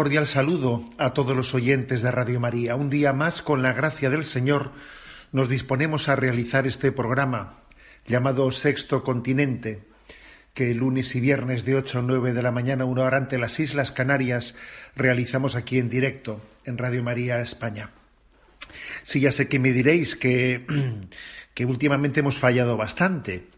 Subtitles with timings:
[0.00, 2.74] Cordial saludo a todos los oyentes de Radio María.
[2.74, 4.72] Un día más, con la gracia del Señor,
[5.30, 7.58] nos disponemos a realizar este programa
[8.06, 9.82] llamado Sexto Continente,
[10.54, 13.60] que lunes y viernes de 8 a 9 de la mañana, una hora ante las
[13.60, 14.54] Islas Canarias,
[14.96, 17.90] realizamos aquí en directo en Radio María España.
[19.04, 20.64] Sí, ya sé que me diréis que,
[21.52, 23.48] que últimamente hemos fallado bastante.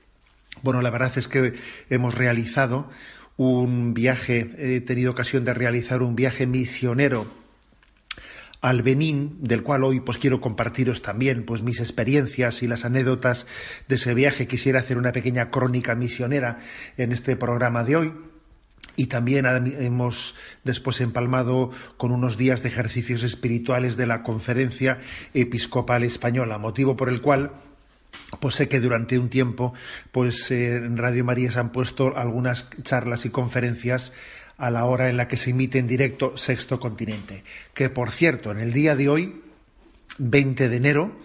[0.63, 1.55] Bueno, la verdad es que
[1.89, 2.91] hemos realizado
[3.37, 7.27] un viaje, he tenido ocasión de realizar un viaje misionero
[8.61, 13.47] al Benín, del cual hoy pues quiero compartiros también pues mis experiencias y las anécdotas
[13.89, 14.47] de ese viaje.
[14.47, 16.61] Quisiera hacer una pequeña crónica misionera
[16.97, 18.13] en este programa de hoy.
[18.95, 24.99] Y también hemos después empalmado con unos días de ejercicios espirituales de la Conferencia
[25.35, 27.53] Episcopal Española, motivo por el cual
[28.41, 29.75] pues sé que durante un tiempo
[30.11, 34.13] pues eh, en Radio María se han puesto algunas charlas y conferencias
[34.59, 37.45] a la hora en la que se emite en directo Sexto Continente.
[37.75, 39.43] Que por cierto, en el día de hoy,
[40.19, 41.17] 20 de enero,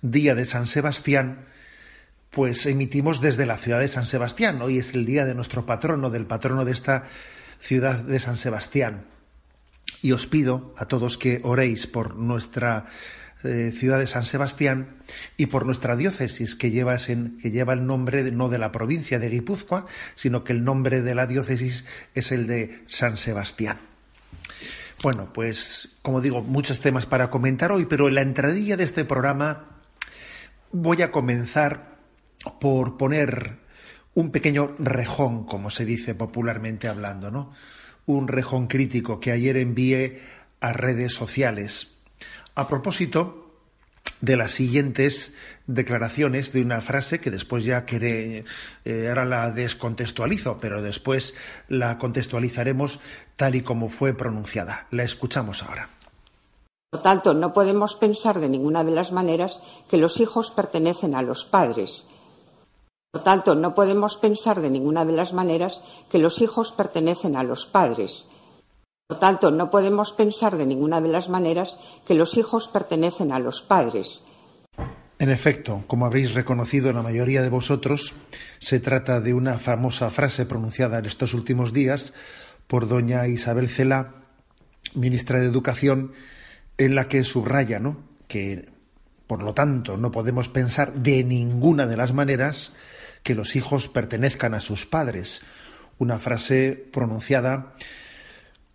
[0.00, 1.46] día de San Sebastián,
[2.30, 4.62] pues emitimos desde la ciudad de San Sebastián.
[4.62, 7.04] Hoy es el día de nuestro patrono, del patrono de esta
[7.60, 9.04] ciudad de San Sebastián.
[10.02, 12.86] Y os pido a todos que oréis por nuestra
[13.44, 14.96] eh, ciudad de San Sebastián
[15.36, 20.42] y por nuestra diócesis que lleva, el nombre no de la provincia de Guipúzcoa, sino
[20.42, 21.84] que el nombre de la diócesis
[22.14, 23.78] es el de San Sebastián.
[25.02, 29.04] Bueno, pues como digo, muchos temas para comentar hoy, pero en la entradilla de este
[29.04, 29.78] programa
[30.72, 31.98] voy a comenzar
[32.60, 33.58] por poner
[34.14, 37.52] un pequeño rejón, como se dice popularmente hablando, ¿no?
[38.06, 40.22] Un rejón crítico que ayer envié
[40.60, 41.97] a redes sociales
[42.58, 43.44] a propósito
[44.20, 45.32] de las siguientes
[45.68, 48.44] declaraciones de una frase que después ya queré,
[48.84, 51.34] eh, ahora la descontextualizo, pero después
[51.68, 52.98] la contextualizaremos
[53.36, 54.88] tal y como fue pronunciada.
[54.90, 55.90] La escuchamos ahora.
[56.90, 61.22] Por tanto, no podemos pensar de ninguna de las maneras que los hijos pertenecen a
[61.22, 62.08] los padres.
[63.12, 65.80] Por tanto, no podemos pensar de ninguna de las maneras
[66.10, 68.28] que los hijos pertenecen a los padres.
[69.08, 73.38] Por tanto, no podemos pensar de ninguna de las maneras que los hijos pertenecen a
[73.38, 74.22] los padres.
[75.18, 78.14] En efecto, como habéis reconocido la mayoría de vosotros,
[78.60, 82.12] se trata de una famosa frase pronunciada en estos últimos días
[82.66, 84.12] por doña Isabel Cela,
[84.92, 86.12] ministra de Educación,
[86.76, 87.96] en la que subraya ¿no?
[88.28, 88.68] que,
[89.26, 92.74] por lo tanto, no podemos pensar de ninguna de las maneras
[93.22, 95.40] que los hijos pertenezcan a sus padres.
[95.96, 97.72] Una frase pronunciada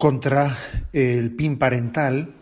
[0.03, 0.57] contra
[0.91, 2.33] el PIN parental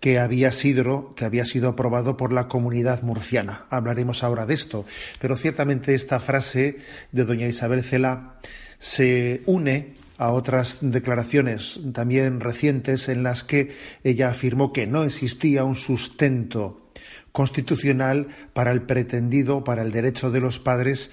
[0.00, 3.66] que había sido que había sido aprobado por la comunidad murciana.
[3.70, 4.84] Hablaremos ahora de esto,
[5.20, 6.78] pero ciertamente esta frase
[7.12, 8.40] de doña Isabel Cela
[8.80, 15.62] se une a otras declaraciones también recientes en las que ella afirmó que no existía
[15.62, 16.90] un sustento
[17.30, 21.12] constitucional para el pretendido, para el derecho de los padres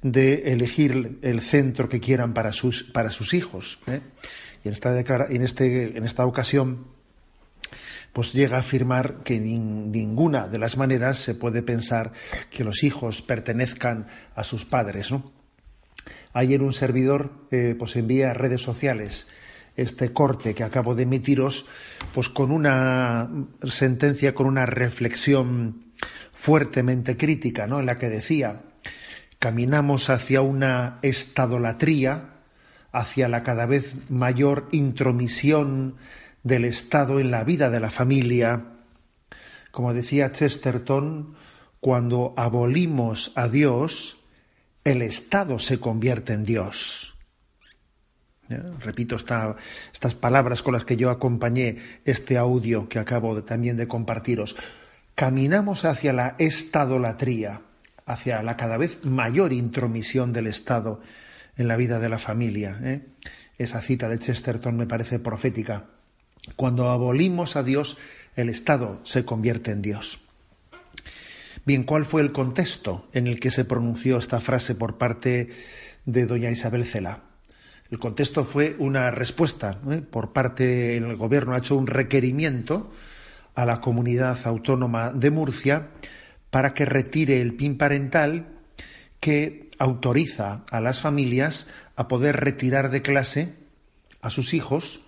[0.00, 3.78] de elegir el centro que quieran para sus, para sus hijos.
[3.88, 4.00] ¿eh?
[4.64, 6.86] Y en esta, en, este, en esta ocasión,
[8.12, 12.12] pues llega a afirmar que en ninguna de las maneras se puede pensar
[12.50, 15.10] que los hijos pertenezcan a sus padres.
[15.10, 15.30] ¿no?
[16.32, 19.26] Ayer un servidor eh, pues envía a redes sociales
[19.76, 21.66] este corte que acabo de emitiros,
[22.12, 23.30] pues con una
[23.68, 25.92] sentencia, con una reflexión
[26.32, 27.78] fuertemente crítica, ¿no?
[27.78, 28.62] En la que decía
[29.38, 32.37] caminamos hacia una estadolatría,
[32.92, 35.96] hacia la cada vez mayor intromisión
[36.42, 38.64] del Estado en la vida de la familia.
[39.70, 41.34] Como decía Chesterton,
[41.80, 44.20] cuando abolimos a Dios,
[44.84, 47.14] el Estado se convierte en Dios.
[48.80, 54.56] Repito estas palabras con las que yo acompañé este audio que acabo también de compartiros.
[55.14, 57.60] Caminamos hacia la estadolatría,
[58.06, 61.02] hacia la cada vez mayor intromisión del Estado
[61.58, 62.78] en la vida de la familia.
[62.82, 63.02] ¿eh?
[63.58, 65.86] Esa cita de Chesterton me parece profética.
[66.56, 67.98] Cuando abolimos a Dios,
[68.36, 70.20] el Estado se convierte en Dios.
[71.66, 75.50] Bien, ¿cuál fue el contexto en el que se pronunció esta frase por parte
[76.06, 77.24] de doña Isabel Cela?
[77.90, 80.00] El contexto fue una respuesta ¿eh?
[80.00, 82.90] por parte del gobierno ha hecho un requerimiento
[83.54, 85.88] a la comunidad autónoma de Murcia
[86.50, 88.46] para que retire el PIN parental
[89.20, 91.66] que autoriza a las familias
[91.96, 93.54] a poder retirar de clase
[94.20, 95.00] a sus hijos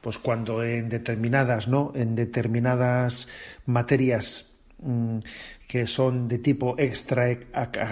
[0.00, 3.26] pues cuando en determinadas no en determinadas
[3.64, 4.46] materias
[4.78, 5.18] mm,
[5.66, 7.36] que son de tipo extra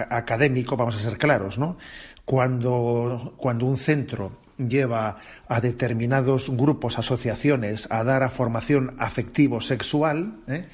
[0.09, 1.77] académico vamos a ser claros no
[2.23, 10.39] cuando cuando un centro lleva a determinados grupos asociaciones a dar a formación afectivo sexual
[10.47, 10.67] ¿eh?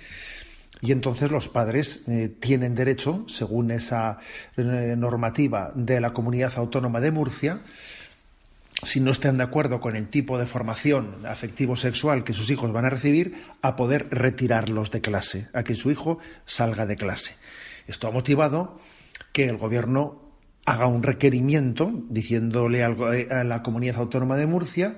[0.82, 4.18] Y entonces los padres eh, tienen derecho, según esa
[4.58, 7.62] eh, normativa de la Comunidad Autónoma de Murcia,
[8.84, 12.86] si no estén de acuerdo con el tipo de formación afectivo-sexual que sus hijos van
[12.86, 17.36] a recibir, a poder retirarlos de clase, a que su hijo salga de clase.
[17.88, 18.80] Esto ha motivado
[19.32, 20.20] que el Gobierno
[20.66, 24.96] haga un requerimiento diciéndole eh, a la Comunidad Autónoma de Murcia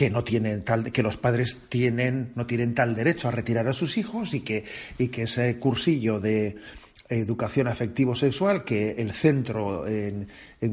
[0.00, 3.74] que no tienen tal que los padres tienen no tienen tal derecho a retirar a
[3.74, 4.64] sus hijos y que
[4.96, 6.56] y que ese cursillo de
[7.10, 10.26] educación afectivo sexual que el centro en,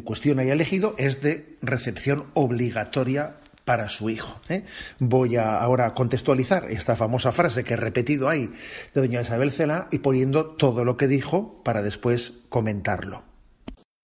[0.06, 3.36] cuestión haya elegido es de recepción obligatoria
[3.66, 4.40] para su hijo.
[4.48, 4.64] ¿eh?
[5.00, 8.50] Voy a ahora contextualizar esta famosa frase que he repetido ahí
[8.94, 13.24] de doña Isabel Cela y poniendo todo lo que dijo para después comentarlo.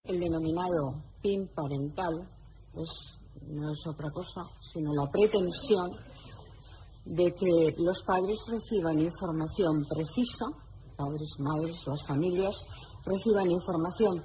[0.03, 2.27] El denominado PIN parental
[2.75, 5.89] es no es otra cosa, sino la pretensión
[7.05, 10.45] de que los padres reciban información precisa,
[10.95, 12.55] padres, madres, las familias,
[13.05, 14.23] reciban información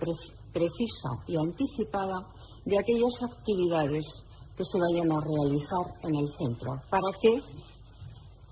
[0.52, 2.26] precisa y anticipada
[2.64, 4.24] de aquellas actividades
[4.56, 7.40] que se vayan a realizar en el centro, para que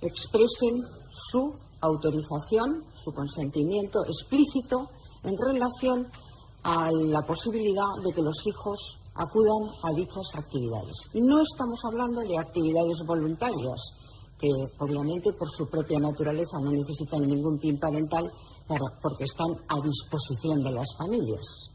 [0.00, 4.88] expresen su autorización, su consentimiento explícito
[5.24, 6.08] en relación
[6.62, 11.10] a la posibilidad de que los hijos acudan a dichas actividades.
[11.14, 13.80] No estamos hablando de actividades voluntarias,
[14.38, 18.30] que obviamente por su propia naturaleza no necesitan ningún PIN parental
[19.00, 21.70] porque están a disposición de las familias.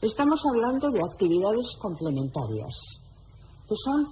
[0.00, 2.74] Estamos hablando de actividades complementarias,
[3.66, 4.08] que son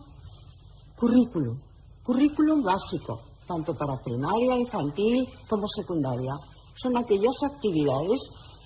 [0.97, 1.59] currículum,
[2.02, 6.35] currículum básico, tanto para primaria, infantil como secundaria.
[6.75, 8.21] Son aquellas actividades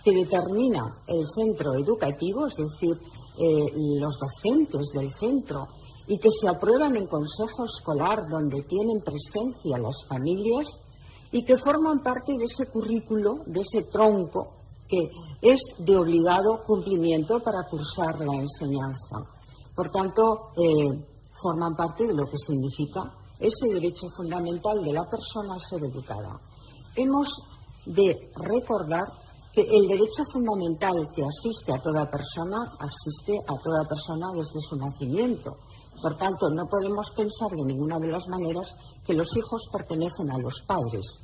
[0.05, 2.97] que determina el centro educativo, es decir,
[3.39, 5.69] eh, los docentes del centro
[6.07, 10.81] y que se aprueban en consejo escolar donde tienen presencia las familias
[11.33, 14.55] y que forman parte de ese currículo, de ese tronco
[14.89, 15.11] que
[15.43, 19.27] es de obligado cumplimiento para cursar la enseñanza.
[19.75, 21.05] Por tanto, eh,
[21.43, 26.41] forman parte de lo que significa ese derecho fundamental de la persona a ser educada.
[26.95, 27.29] Hemos
[27.85, 29.05] de recordar
[29.57, 34.77] que el derecho fundamental que asiste a toda persona asiste a toda persona desde su
[34.77, 35.57] nacimiento.
[36.03, 40.37] Por tanto, no podemos pensar de ninguna de las maneras que los hijos pertenecen a
[40.37, 41.23] los padres.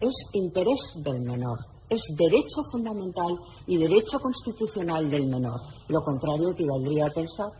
[0.00, 3.38] Es interés del menor, es derecho fundamental
[3.68, 5.60] y derecho constitucional del menor.
[5.86, 7.52] Lo contrario equivaldría a pensar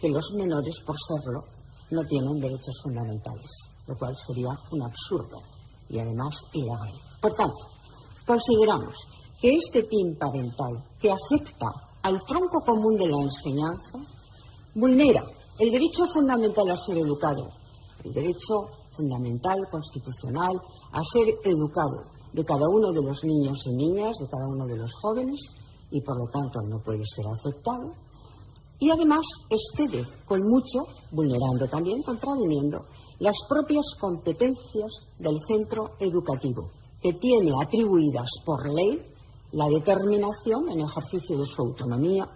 [0.00, 1.44] que los menores, por serlo,
[1.90, 3.50] no tienen derechos fundamentales,
[3.86, 5.42] lo cual sería un absurdo
[5.90, 6.94] y además ilegal.
[7.20, 7.68] Por tanto,
[8.24, 8.96] consideramos
[9.44, 11.66] que este PIN parental, que afecta
[12.00, 13.98] al tronco común de la enseñanza,
[14.74, 15.22] vulnera
[15.58, 17.50] el derecho fundamental a ser educado,
[18.04, 18.54] el derecho
[18.90, 20.58] fundamental, constitucional,
[20.92, 24.78] a ser educado de cada uno de los niños y niñas, de cada uno de
[24.78, 25.40] los jóvenes,
[25.90, 27.92] y por lo tanto no puede ser aceptado.
[28.78, 32.86] Y además excede con mucho, vulnerando también, contraviniendo,
[33.18, 39.13] las propias competencias del centro educativo, que tiene atribuidas por ley
[39.54, 42.28] la determinación, en ejercicio de su autonomía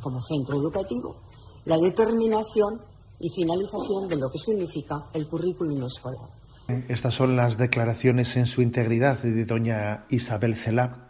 [0.00, 1.14] como centro educativo,
[1.66, 2.80] la determinación
[3.20, 6.30] y finalización de lo que significa el currículum escolar.
[6.88, 11.08] Estas son las declaraciones en su integridad de doña Isabel Celá.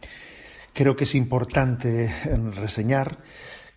[0.72, 2.12] Creo que es importante
[2.54, 3.18] reseñar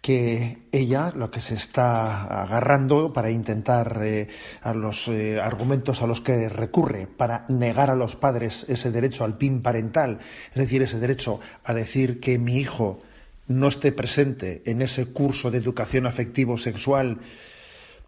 [0.01, 4.27] que ella lo que se está agarrando para intentar eh,
[4.62, 9.24] a los eh, argumentos a los que recurre para negar a los padres ese derecho
[9.24, 13.00] al PIN parental, es decir, ese derecho a decir que mi hijo
[13.48, 17.20] no esté presente en ese curso de educación afectivo sexual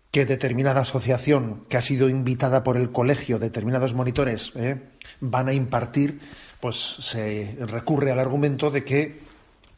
[0.10, 4.78] que determinada asociación que ha sido invitada por el colegio, determinados monitores, eh,
[5.20, 6.20] van a impartir,
[6.60, 9.20] pues se recurre al argumento de que,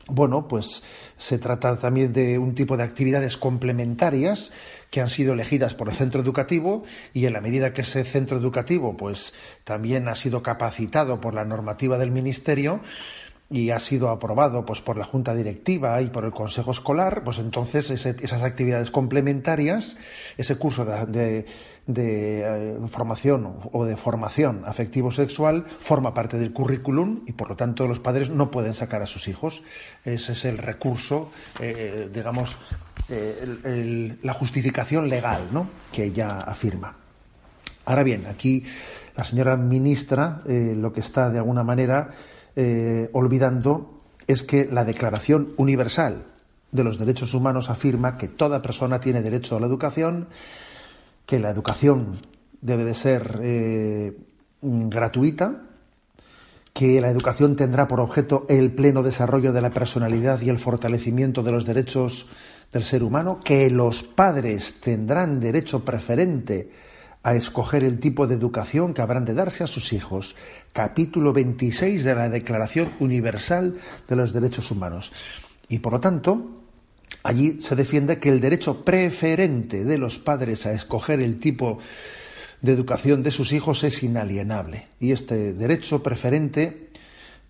[0.08, 0.84] bueno, pues
[1.18, 4.52] se trata también de un tipo de actividades complementarias
[4.92, 6.84] que han sido elegidas por el centro educativo
[7.14, 9.34] y en la medida que ese centro educativo, pues
[9.64, 12.82] también ha sido capacitado por la normativa del ministerio,
[13.50, 17.38] y ha sido aprobado pues por la junta directiva y por el consejo escolar pues
[17.38, 19.98] entonces esas actividades complementarias
[20.38, 21.46] ese curso de, de,
[21.88, 27.88] eh, formación o de formación afectivo sexual forma parte del currículum y por lo tanto
[27.88, 29.62] los padres no pueden sacar a sus hijos
[30.04, 32.58] ese es el recurso eh, digamos
[33.10, 35.70] eh, la justificación legal ¿no?
[35.92, 36.96] que ella afirma
[37.86, 38.66] ahora bien aquí
[39.16, 42.10] la señora ministra lo que está de alguna manera
[43.14, 46.26] olvidando es que la Declaración Universal
[46.72, 50.28] de los Derechos Humanos afirma que toda persona tiene derecho a la educación,
[51.26, 52.18] que la educación
[52.62, 54.18] debe de ser eh,
[54.62, 55.64] gratuita,
[56.74, 61.42] que la educación tendrá por objeto el pleno desarrollo de la personalidad y el fortalecimiento
[61.42, 62.28] de los derechos
[62.72, 66.72] del ser humano, que los padres tendrán derecho preferente
[67.24, 70.36] a escoger el tipo de educación que habrán de darse a sus hijos.
[70.74, 73.74] Capítulo 26 de la Declaración Universal
[74.08, 75.12] de los Derechos Humanos.
[75.70, 76.65] Y por lo tanto,
[77.24, 81.80] allí se defiende que el derecho preferente de los padres a escoger el tipo
[82.62, 84.88] de educación de sus hijos es inalienable.
[85.00, 86.90] Y este derecho preferente,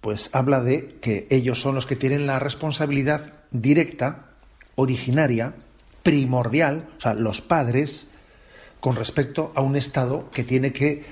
[0.02, 4.32] pues habla de que ellos son los que tienen la responsabilidad directa,
[4.76, 5.56] originaria,
[6.04, 8.08] primordial, o sea, los padres,
[8.80, 11.04] con respecto a un Estado que tiene que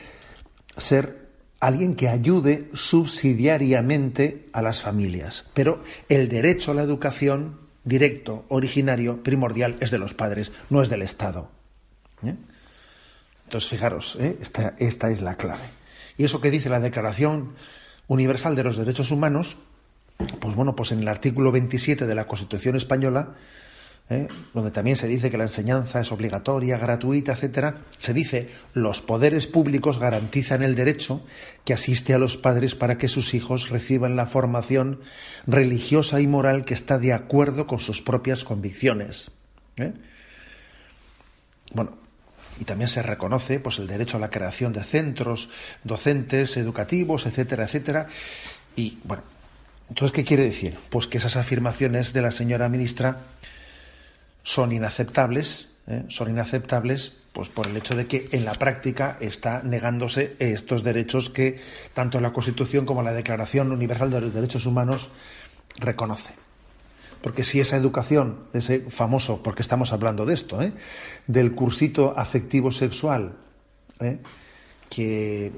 [0.77, 1.23] ser
[1.59, 5.45] alguien que ayude subsidiariamente a las familias.
[5.53, 10.89] Pero el derecho a la educación directo, originario, primordial, es de los padres, no es
[10.89, 11.49] del Estado.
[12.25, 12.35] ¿Eh?
[13.45, 14.37] Entonces, fijaros, ¿eh?
[14.41, 15.69] esta, esta es la clave.
[16.17, 17.55] Y eso que dice la Declaración
[18.07, 19.57] Universal de los Derechos Humanos,
[20.39, 23.35] pues bueno, pues en el artículo 27 de la Constitución Española
[24.09, 24.27] ¿eh?
[24.53, 29.47] donde también se dice que la enseñanza es obligatoria, gratuita, etcétera, se dice los poderes
[29.47, 31.25] públicos garantizan el derecho
[31.65, 35.01] que asiste a los padres para que sus hijos reciban la formación
[35.47, 39.31] religiosa y moral que está de acuerdo con sus propias convicciones.
[39.77, 39.93] ¿eh?
[41.73, 41.97] Bueno,
[42.59, 45.49] y también se reconoce pues el derecho a la creación de centros
[45.83, 48.07] docentes, educativos, etcétera, etcétera.
[48.75, 49.23] Y bueno,
[49.89, 50.77] entonces ¿qué quiere decir?
[50.89, 53.17] Pues que esas afirmaciones de la señora ministra
[54.43, 56.03] son inaceptables, ¿eh?
[56.09, 61.31] son inaceptables pues por el hecho de que en la práctica está negándose estos derechos
[61.31, 61.59] que
[61.93, 65.09] tanto la Constitución como la Declaración Universal de los Derechos Humanos
[65.77, 66.33] reconoce.
[67.21, 70.73] Porque si esa educación, ese famoso, porque estamos hablando de esto, ¿eh?
[71.25, 73.37] del cursito afectivo sexual,
[73.99, 74.19] ¿eh?
[74.89, 75.51] que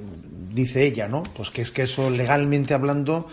[0.54, 1.24] dice ella, ¿no?
[1.24, 3.27] Pues que es que eso legalmente hablando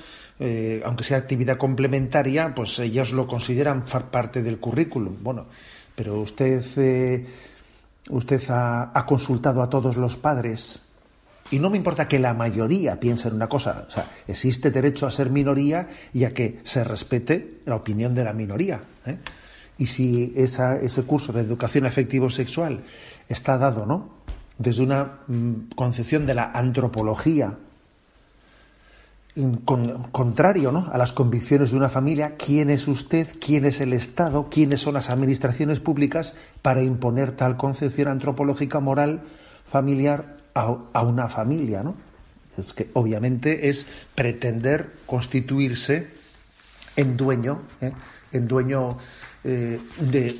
[0.45, 5.15] eh, aunque sea actividad complementaria, pues ellos lo consideran parte del currículum.
[5.23, 5.47] Bueno,
[5.95, 7.25] pero usted, eh,
[8.11, 10.81] usted ha, consultado a todos los padres
[11.53, 13.87] y no me importa que la mayoría piense en una cosa.
[13.87, 18.25] O sea, existe derecho a ser minoría y a que se respete la opinión de
[18.25, 18.81] la minoría.
[19.07, 19.19] ¿eh?
[19.79, 22.83] Y si ese curso de educación afectivo-sexual
[23.29, 24.23] está dado, ¿no?
[24.59, 27.57] Desde una mm, concepción de la antropología
[29.35, 30.91] contrario ¿no?
[30.93, 34.95] a las convicciones de una familia, quién es usted, quién es el Estado, quiénes son
[34.95, 39.23] las administraciones públicas para imponer tal concepción antropológica, moral,
[39.71, 41.83] familiar a, una familia.
[41.83, 41.95] ¿no?
[42.59, 46.09] Es que obviamente es pretender constituirse
[46.97, 47.91] en dueño, ¿eh?
[48.33, 48.99] en dueño
[49.45, 50.39] eh, de,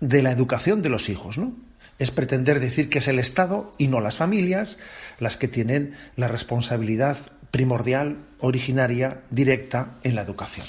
[0.00, 1.52] de la educación de los hijos, ¿no?
[1.98, 4.78] Es pretender decir que es el Estado y no las familias
[5.18, 7.18] las que tienen la responsabilidad
[7.50, 10.66] primordial, originaria, directa en la educación.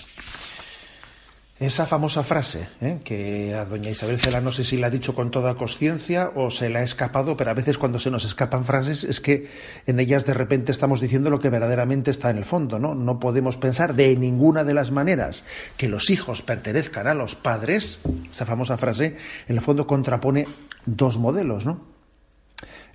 [1.59, 3.01] Esa famosa frase, ¿eh?
[3.03, 6.50] que a doña Isabel Cela no sé si la ha dicho con toda conciencia o
[6.51, 9.50] se la ha escapado, pero a veces cuando se nos escapan frases es que
[9.86, 12.95] en ellas de repente estamos diciendo lo que verdaderamente está en el fondo, ¿no?
[12.95, 15.43] No podemos pensar de ninguna de las maneras
[15.75, 18.00] que los hijos pertenezcan a los padres.
[18.31, 19.17] Esa famosa frase,
[19.50, 20.48] en el fondo contrapone
[20.86, 21.81] dos modelos, ¿no?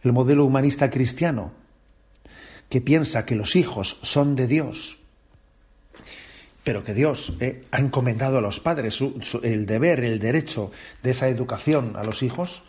[0.03, 1.53] El modelo humanista cristiano,
[2.69, 4.99] que piensa que los hijos son de Dios
[6.65, 8.99] pero que Dios eh, ha encomendado a los padres
[9.43, 12.63] el deber, el derecho de esa educación a los hijos.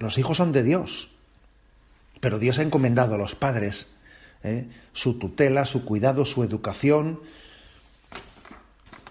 [0.00, 1.14] Los hijos son de Dios,
[2.20, 3.86] pero Dios ha encomendado a los padres
[4.42, 7.20] eh, su tutela, su cuidado, su educación.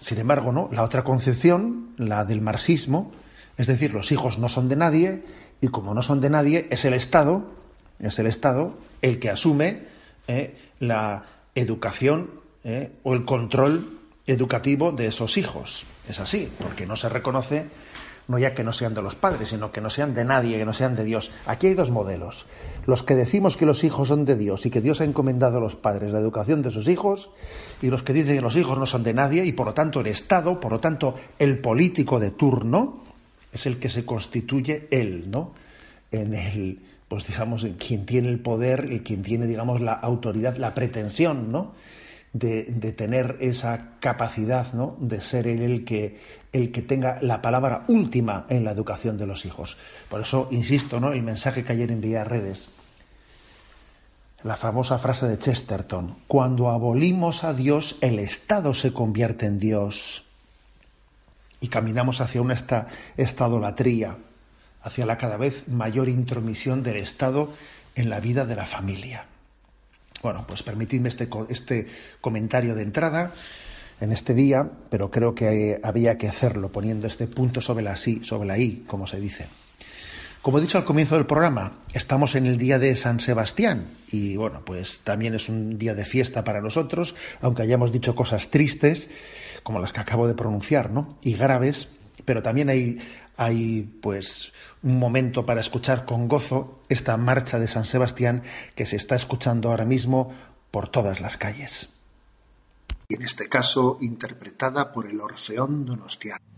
[0.00, 3.12] Sin embargo, no, la otra concepción, la del marxismo,
[3.56, 5.24] es decir, los hijos no son de nadie
[5.62, 7.50] y como no son de nadie, es el Estado,
[8.00, 9.82] es el Estado el que asume
[10.26, 11.22] eh, la
[11.54, 12.30] educación
[12.64, 12.90] ¿eh?
[13.02, 15.84] o el control educativo de esos hijos.
[16.08, 17.66] Es así, porque no se reconoce
[18.26, 20.64] no ya que no sean de los padres, sino que no sean de nadie, que
[20.64, 21.30] no sean de Dios.
[21.44, 22.46] Aquí hay dos modelos.
[22.86, 25.60] Los que decimos que los hijos son de Dios y que Dios ha encomendado a
[25.60, 27.28] los padres la educación de sus hijos,
[27.82, 30.00] y los que dicen que los hijos no son de nadie y por lo tanto
[30.00, 33.04] el Estado, por lo tanto el político de turno,
[33.52, 35.52] es el que se constituye él, ¿no?
[36.10, 36.78] En el,
[37.14, 41.72] pues digamos, quien tiene el poder y quien tiene, digamos, la autoridad, la pretensión, ¿no?
[42.32, 42.64] de,
[42.96, 44.96] tener esa capacidad ¿no?
[44.98, 46.18] de ser él el que,
[46.52, 49.76] el que tenga la palabra última en la educación de los hijos.
[50.08, 51.12] Por eso, insisto, ¿no?
[51.12, 52.68] el mensaje que ayer envié a redes,
[54.42, 60.24] la famosa frase de Chesterton, cuando abolimos a Dios, el Estado se convierte en Dios
[61.60, 64.18] y caminamos hacia una esta, estadolatría,
[64.84, 67.52] hacia la cada vez mayor intromisión del Estado
[67.96, 69.24] en la vida de la familia.
[70.22, 71.86] Bueno, pues permitidme este, este
[72.20, 73.32] comentario de entrada
[74.00, 78.20] en este día, pero creo que había que hacerlo poniendo este punto sobre la sí,
[78.22, 79.46] sobre la i, como se dice.
[80.42, 84.36] Como he dicho al comienzo del programa, estamos en el día de San Sebastián y
[84.36, 89.08] bueno, pues también es un día de fiesta para nosotros, aunque hayamos dicho cosas tristes,
[89.62, 91.16] como las que acabo de pronunciar, ¿no?
[91.22, 91.88] Y graves,
[92.26, 92.98] pero también hay,
[93.36, 98.42] hay pues un momento para escuchar con gozo esta marcha de San Sebastián
[98.74, 100.32] que se está escuchando ahora mismo
[100.70, 101.90] por todas las calles.
[103.08, 106.53] Y en este caso interpretada por el Orfeón Donostiano.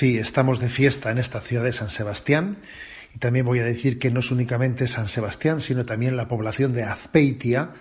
[0.00, 2.56] Sí, estamos de fiesta en esta ciudad de San Sebastián
[3.14, 6.72] y también voy a decir que no es únicamente San Sebastián, sino también la población
[6.72, 7.72] de Azpeitia,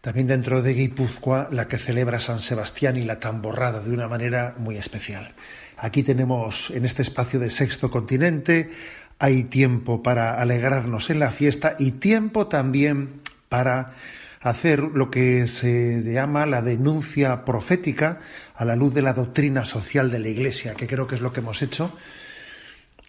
[0.00, 4.54] también dentro de Guipúzcoa, la que celebra San Sebastián y la tamborrada de una manera
[4.56, 5.32] muy especial.
[5.78, 8.70] Aquí tenemos en este espacio de sexto continente,
[9.18, 13.94] hay tiempo para alegrarnos en la fiesta y tiempo también para
[14.42, 18.20] hacer lo que se llama la denuncia profética
[18.54, 21.32] a la luz de la doctrina social de la Iglesia, que creo que es lo
[21.32, 21.96] que hemos hecho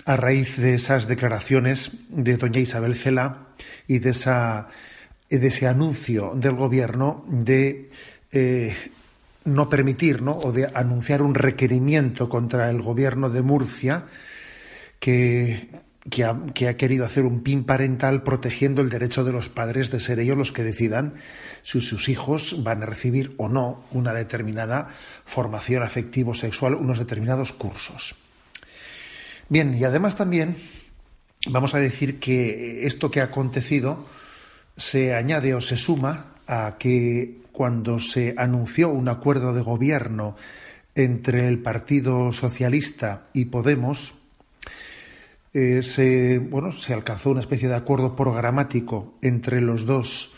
[0.06, 3.48] a raíz de esas declaraciones de doña Isabel Cela
[3.88, 4.68] y de, esa,
[5.30, 7.90] de ese anuncio del gobierno de
[8.32, 8.76] eh,
[9.46, 10.34] no permitir ¿no?
[10.34, 14.06] o de anunciar un requerimiento contra el gobierno de Murcia
[15.00, 15.70] que,
[16.10, 20.20] que ha, querido hacer un pin parental protegiendo el derecho de los padres de ser
[20.20, 21.16] ellos los que decidan
[21.64, 24.90] si sus hijos van a recibir o no una determinada
[25.26, 28.16] formación afectivo-sexual, unos determinados cursos.
[29.48, 30.58] Bien, y además también
[31.48, 34.06] vamos a decir que esto que ha acontecido
[34.76, 40.36] se añade o se suma a que cuando se anunció un acuerdo de gobierno
[40.96, 44.14] entre el Partido Socialista y Podemos,
[45.54, 50.34] eh, se, bueno, se alcanzó una especie de acuerdo programático entre los dos,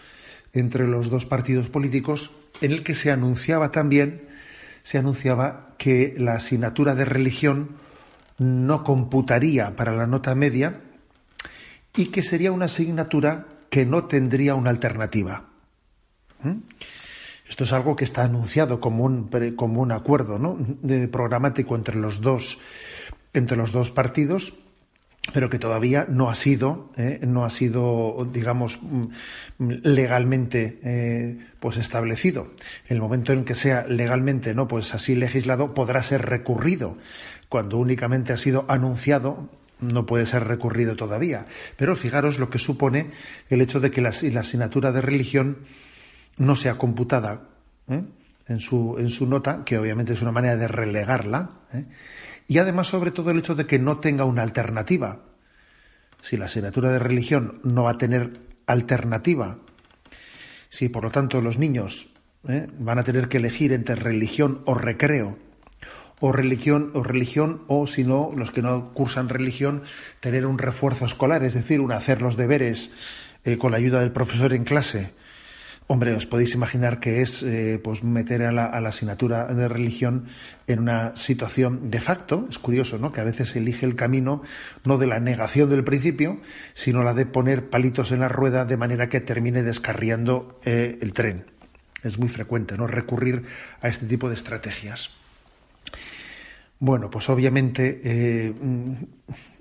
[0.52, 4.28] entre los dos partidos políticos, en el que se anunciaba también,
[4.84, 7.78] se anunciaba que la asignatura de religión
[8.38, 10.82] no computaría para la nota media
[11.96, 15.46] y que sería una asignatura que no tendría una alternativa.
[16.44, 16.60] ¿Mm?
[17.48, 20.58] Esto es algo que está anunciado como un, como un acuerdo ¿no?
[21.10, 22.60] programático entre los dos,
[23.34, 24.54] entre los dos partidos
[25.34, 31.78] pero que todavía no ha sido, eh, no ha sido, digamos, mm, legalmente eh, pues
[31.78, 32.52] establecido.
[32.88, 36.98] El momento en que sea legalmente, no, pues así legislado, podrá ser recurrido.
[37.50, 41.48] Cuando únicamente ha sido anunciado, no puede ser recurrido todavía.
[41.76, 43.12] Pero fijaros lo que supone
[43.50, 45.58] el hecho de que la, asignatura de religión
[46.38, 47.50] no sea computada
[47.90, 48.04] ¿eh?
[48.48, 51.50] en, su, en su nota, que obviamente es una manera de relegarla
[52.48, 55.24] y además sobre todo el hecho de que no tenga una alternativa.
[56.22, 59.58] Si la asignatura de religión no va a tener alternativa,
[60.70, 62.12] si por lo tanto los niños
[62.48, 62.68] ¿eh?
[62.80, 65.38] van a tener que elegir entre religión o recreo,
[66.20, 69.84] o religión o religión, o si no, los que no cursan religión,
[70.20, 72.92] tener un refuerzo escolar, es decir, un hacer los deberes
[73.44, 75.12] eh, con la ayuda del profesor en clase,
[75.88, 80.26] Hombre, os podéis imaginar que es eh, pues meter a la, asignatura de religión
[80.66, 82.48] en una situación de facto.
[82.50, 83.12] Es curioso, ¿no?
[83.12, 84.42] Que a veces se elige el camino
[84.84, 86.40] no de la negación del principio,
[86.74, 91.14] sino la de poner palitos en la rueda de manera que termine descarriando eh, el
[91.14, 91.46] tren.
[92.02, 92.88] Es muy frecuente, ¿no?
[92.88, 93.44] Recurrir
[93.80, 95.12] a este tipo de estrategias.
[96.80, 98.94] Bueno, pues obviamente eh, mm,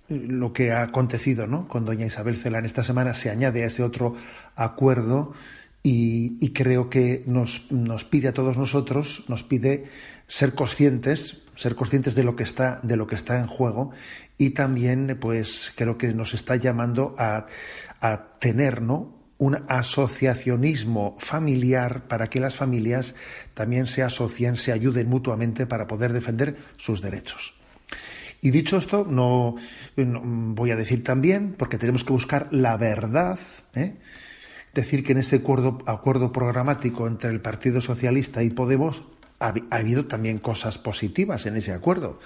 [0.08, 1.68] lo que ha acontecido, ¿no?
[1.68, 4.16] Con doña Isabel Celán esta semana se añade a ese otro
[4.56, 5.34] acuerdo
[5.86, 9.84] y, creo que nos, nos, pide a todos nosotros, nos pide
[10.26, 13.90] ser conscientes, ser conscientes de lo que está, de lo que está en juego
[14.38, 17.46] y también, pues, creo que nos está llamando a,
[18.00, 19.12] a tener, ¿no?
[19.36, 23.14] un asociacionismo familiar para que las familias
[23.52, 27.52] también se asocien, se ayuden mutuamente para poder defender sus derechos.
[28.40, 29.56] Y dicho esto, no,
[29.96, 33.38] voy a decir también, porque tenemos que buscar la verdad,
[33.74, 33.96] ¿eh?
[34.74, 39.02] Decir que en ese acuerdo, acuerdo programático entre el Partido Socialista y Podemos
[39.40, 42.18] ha, habido también cosas positivas en ese acuerdo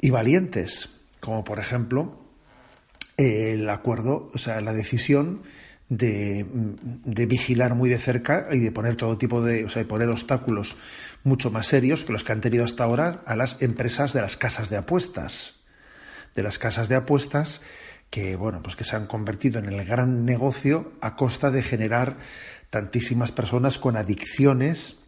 [0.00, 2.18] y valientes, como por ejemplo
[3.16, 5.42] el acuerdo, o sea, la decisión
[5.90, 9.88] de, de, vigilar muy de cerca y de poner todo tipo de, o sea, de
[9.88, 10.76] poner obstáculos
[11.24, 14.36] mucho más serios que los que han tenido hasta ahora a las empresas de las
[14.36, 15.56] casas de apuestas.
[16.34, 17.60] De las casas de apuestas
[18.10, 22.18] que bueno, pues que se han convertido en el gran negocio a costa de generar
[22.68, 24.98] tantísimas personas con adicciones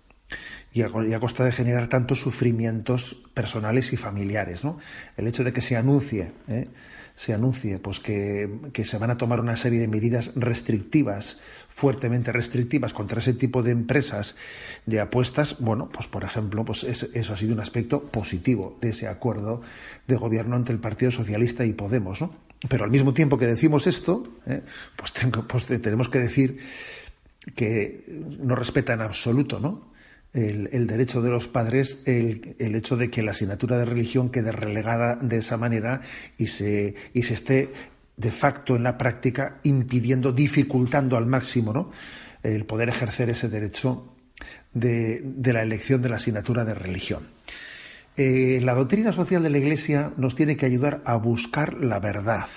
[0.72, 4.78] y a, costa de generar tantos sufrimientos personales y familiares, ¿no?
[5.16, 6.68] El hecho de que se anuncie, ¿eh?
[7.14, 12.32] se anuncie, pues que, que, se van a tomar una serie de medidas restrictivas, fuertemente
[12.32, 14.34] restrictivas contra ese tipo de empresas
[14.86, 19.08] de apuestas, bueno, pues por ejemplo, pues eso ha sido un aspecto positivo de ese
[19.08, 19.60] acuerdo
[20.06, 22.51] de gobierno entre el Partido Socialista y Podemos, ¿no?
[22.68, 24.62] Pero al mismo tiempo que decimos esto, ¿eh?
[24.96, 25.12] pues,
[25.48, 26.58] pues tenemos que decir
[27.56, 28.04] que
[28.38, 29.92] no respeta en absoluto ¿no?
[30.32, 35.16] el, derecho de los padres el, hecho de que la asignatura de religión quede relegada
[35.16, 36.00] de esa manera
[36.38, 37.72] y se, y se esté
[38.16, 41.90] de facto en la práctica impidiendo, dificultando al máximo ¿no?
[42.42, 44.14] el poder ejercer ese derecho
[44.72, 47.26] de, de la elección de la asignatura de religión.
[48.16, 52.48] Eh, la doctrina social de la Iglesia nos tiene que ayudar a buscar la verdad,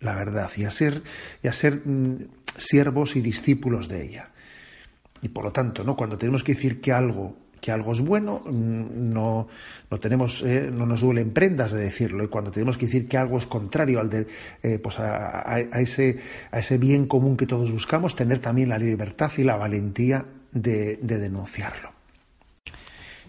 [0.00, 1.02] la verdad, y a ser,
[1.42, 2.16] y a ser mm,
[2.56, 4.30] siervos y discípulos de ella.
[5.22, 5.96] Y por lo tanto, ¿no?
[5.96, 9.48] cuando tenemos que decir que algo que algo es bueno, mm, no,
[9.90, 12.22] no tenemos, eh, no nos duelen prendas de decirlo.
[12.22, 14.26] Y cuando tenemos que decir que algo es contrario al de,
[14.62, 16.20] eh, pues a, ese,
[16.52, 20.98] a ese bien común que todos buscamos, tener también la libertad y la valentía de,
[21.02, 21.95] de denunciarlo.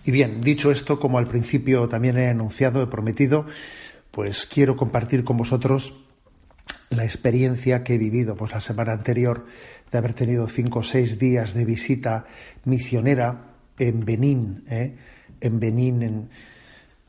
[0.07, 3.45] Y bien, dicho esto, como al principio también he anunciado, he prometido,
[4.09, 5.95] pues quiero compartir con vosotros
[6.89, 9.45] la experiencia que he vivido pues la semana anterior
[9.91, 12.25] de haber tenido cinco o seis días de visita
[12.63, 14.95] misionera en Benín, ¿eh?
[15.41, 16.29] en Benín,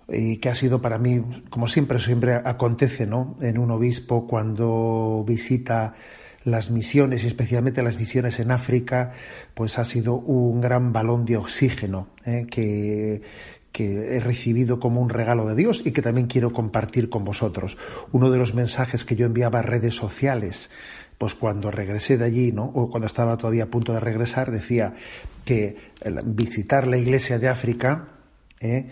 [0.09, 3.37] y que ha sido para mí, como siempre, siempre acontece, ¿no?
[3.41, 5.95] En un obispo cuando visita
[6.45, 9.13] las misiones, especialmente las misiones en África,
[9.55, 12.47] pues ha sido un gran balón de oxígeno ¿eh?
[12.51, 13.23] que,
[13.73, 17.77] que he recibido como un regalo de Dios y que también quiero compartir con vosotros.
[18.13, 20.71] Uno de los mensajes que yo enviaba a redes sociales,
[21.19, 22.65] pues cuando regresé de allí, ¿no?
[22.65, 24.95] O cuando estaba todavía a punto de regresar, decía
[25.45, 25.77] que
[26.25, 28.09] visitar la iglesia de África
[28.61, 28.87] ¿eh?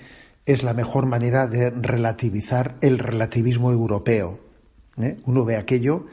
[0.44, 4.40] es la mejor manera de relativizar el relativismo europeo.
[5.00, 5.16] ¿eh?
[5.26, 6.06] Uno ve aquello,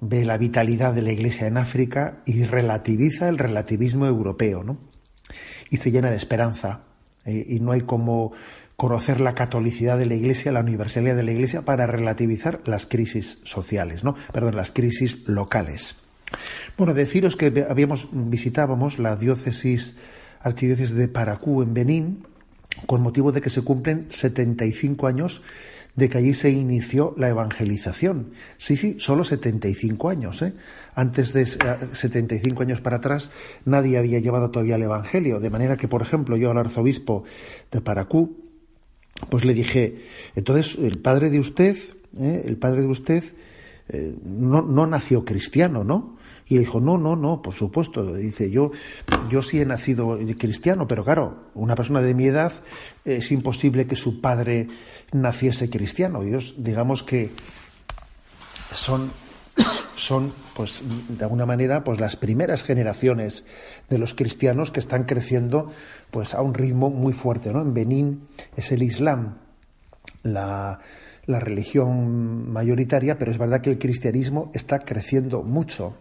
[0.00, 4.78] ve la vitalidad de la iglesia en África y relativiza el relativismo europeo, ¿no?
[5.70, 6.82] Y se llena de esperanza.
[7.24, 7.44] ¿eh?
[7.48, 8.32] y no hay como
[8.76, 13.40] conocer la catolicidad de la Iglesia, la universalidad de la Iglesia para relativizar las crisis
[13.42, 14.14] sociales, ¿no?
[14.32, 15.96] Perdón, las crisis locales.
[16.76, 19.96] Bueno, deciros que habíamos visitábamos la diócesis
[20.40, 22.26] archidiócesis de Paracú en Benín
[22.86, 25.42] con motivo de que se cumplen 75 años
[25.98, 28.30] de que allí se inició la evangelización.
[28.56, 30.40] Sí, sí, solo 75 años.
[30.42, 30.54] ¿eh?
[30.94, 33.30] Antes de 75 años para atrás
[33.64, 35.40] nadie había llevado todavía el Evangelio.
[35.40, 37.24] De manera que, por ejemplo, yo al arzobispo
[37.72, 38.44] de Paracú,
[39.28, 40.04] pues le dije,
[40.36, 41.76] entonces el padre de usted,
[42.16, 42.42] ¿eh?
[42.44, 43.24] el padre de usted
[43.88, 46.16] eh, no, no, nació cristiano, ¿no?
[46.46, 48.14] Y dijo, no, no, no, por supuesto.
[48.14, 48.70] Dice, yo,
[49.28, 52.52] yo sí he nacido cristiano, pero claro, una persona de mi edad
[53.04, 54.68] es imposible que su padre
[55.12, 56.22] naciese cristiano.
[56.22, 57.30] Ellos, digamos que
[58.74, 59.10] son
[59.96, 63.44] son, pues, de alguna manera, pues las primeras generaciones
[63.90, 65.72] de los cristianos que están creciendo,
[66.10, 67.60] pues, a un ritmo muy fuerte, ¿no?
[67.60, 69.38] En Benín es el Islam
[70.22, 70.78] la,
[71.26, 75.96] la religión mayoritaria, pero es verdad que el cristianismo está creciendo mucho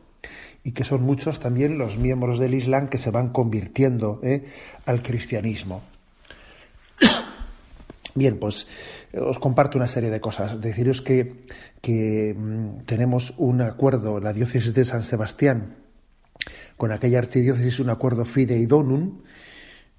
[0.63, 4.45] y que son muchos también los miembros del Islam que se van convirtiendo ¿eh?
[4.85, 5.81] al cristianismo.
[8.17, 8.65] Bien, pues
[9.13, 10.59] os comparto una serie de cosas.
[10.59, 11.45] Deciros que,
[11.81, 15.75] que mm, tenemos un acuerdo, la diócesis de San Sebastián,
[16.77, 19.21] con aquella archidiócesis, un acuerdo fideidonum,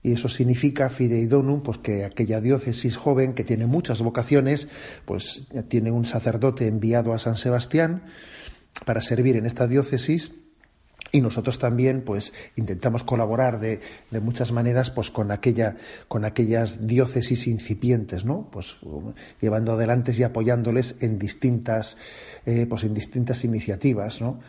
[0.02, 4.66] y eso significa fideidonum, pues que aquella diócesis joven que tiene muchas vocaciones,
[5.04, 8.02] pues tiene un sacerdote enviado a San Sebastián
[8.84, 10.32] para servir en esta diócesis
[11.12, 16.86] y nosotros también pues intentamos colaborar de, de, muchas maneras pues con aquella con aquellas
[16.86, 18.76] diócesis incipientes no pues
[19.40, 21.96] llevando adelante y apoyándoles en distintas
[22.46, 24.40] eh, pues en distintas iniciativas no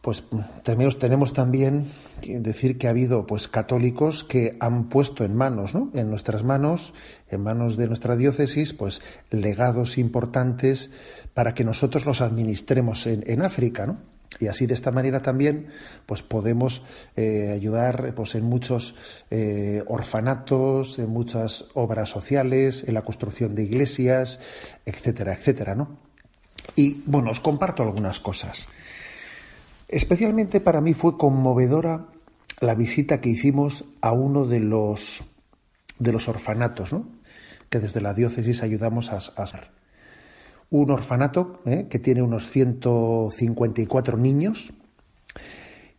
[0.00, 0.22] pues
[0.64, 1.86] tenemos, tenemos también
[2.20, 5.90] que decir que ha habido pues católicos que han puesto en manos ¿no?
[5.94, 6.92] en nuestras manos
[7.30, 10.90] en manos de nuestra diócesis pues legados importantes
[11.32, 15.68] para que nosotros los administremos en, en África no y así de esta manera también
[16.06, 16.84] pues podemos
[17.16, 18.96] eh, ayudar pues en muchos
[19.30, 24.40] eh, orfanatos en muchas obras sociales en la construcción de iglesias
[24.84, 26.14] etcétera etcétera no
[26.76, 28.66] y bueno os comparto algunas cosas.
[29.88, 32.06] Especialmente para mí fue conmovedora
[32.60, 35.24] la visita que hicimos a uno de los
[35.98, 37.06] de los orfanatos ¿no?
[37.68, 39.46] que desde la diócesis ayudamos a, a
[40.70, 41.86] un orfanato ¿eh?
[41.88, 44.72] que tiene unos 154 niños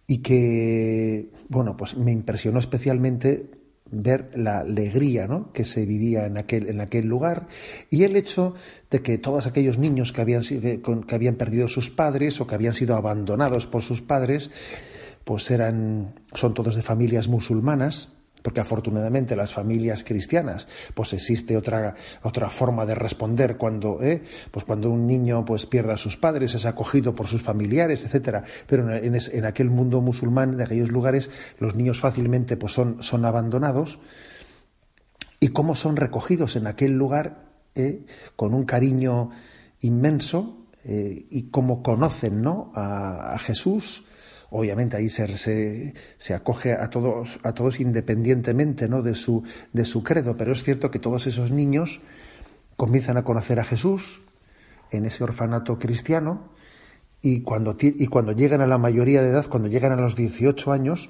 [0.08, 3.49] y que, bueno, pues me impresionó especialmente
[3.91, 5.51] ver la alegría ¿no?
[5.51, 7.47] que se vivía en aquel, en aquel lugar
[7.89, 8.56] y el hecho
[8.89, 12.73] de que todos aquellos niños que habían, que habían perdido sus padres o que habían
[12.73, 14.49] sido abandonados por sus padres,
[15.23, 18.14] pues eran, son todos de familias musulmanas,
[18.45, 24.21] porque afortunadamente las familias cristianas pues existe otra otra forma de responder cuando ¿eh?
[24.51, 28.43] pues cuando un niño pues pierde a sus padres es acogido por sus familiares etcétera
[28.67, 33.25] pero en, en, aquel mundo musulmán de aquellos lugares los niños fácilmente pues son son
[33.25, 33.97] abandonados
[35.39, 38.05] y cómo son recogidos en aquel lugar ¿eh?
[38.36, 39.31] con un cariño
[39.81, 42.71] inmenso eh, y cómo conocen ¿no?
[42.75, 44.04] a, a Jesús
[44.49, 49.01] obviamente ahí se, se, acoge a todos, a todos independientemente ¿no?
[49.01, 52.01] de, su, de su credo, pero es cierto que todos esos niños
[52.75, 54.21] comienzan a conocer a Jesús
[54.91, 56.49] en ese orfanato cristiano
[57.21, 60.71] y cuando, y cuando llegan a la mayoría de edad, cuando llegan a los 18
[60.71, 61.10] años,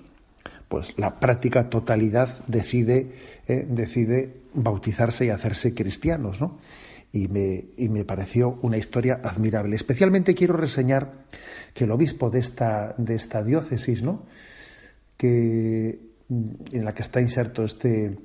[0.69, 3.11] pues la práctica totalidad decide,
[3.47, 6.57] eh, decide bautizarse y hacerse cristianos, ¿no?
[7.15, 9.77] Y me, y me, pareció una historia admirable.
[9.77, 11.13] Especialmente quiero reseñar
[11.73, 14.23] que el obispo de esta, de esta diócesis, ¿no?
[15.15, 15.97] que,
[16.29, 18.17] en la que está inserto este,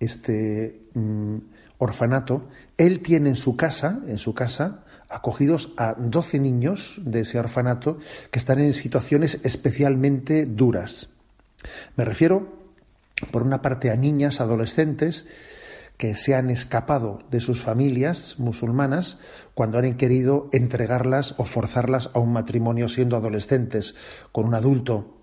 [0.00, 1.36] este mm,
[1.76, 7.38] orfanato, él tiene en su casa, en su casa, acogidos a 12 niños de ese
[7.38, 7.98] orfanato
[8.30, 11.10] que están en situaciones especialmente duras.
[11.96, 12.64] Me refiero,
[13.30, 15.26] por una parte, a niñas, adolescentes,
[15.96, 19.18] que se han escapado de sus familias musulmanas
[19.54, 23.94] cuando han querido entregarlas o forzarlas a un matrimonio siendo adolescentes
[24.32, 25.18] con un adulto.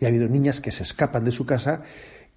[0.00, 1.82] Y ha habido niñas que se escapan de su casa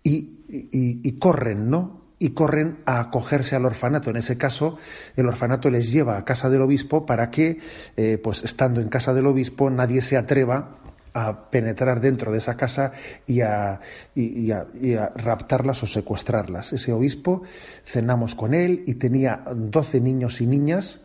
[0.04, 2.02] y, corren, ¿no?
[2.20, 4.10] Y corren a acogerse al orfanato.
[4.10, 4.78] En ese caso,
[5.16, 7.60] el orfanato les lleva a casa del obispo para que,
[7.96, 10.82] eh, pues estando en casa del obispo, nadie se atreva
[11.14, 12.94] a penetrar dentro de esa casa
[13.28, 13.80] y a,
[14.16, 14.66] y, a,
[15.16, 16.74] raptarlas o secuestrarlas.
[16.74, 17.44] Ese obispo
[17.84, 21.00] cenamos con él y tenía doce niños y niñas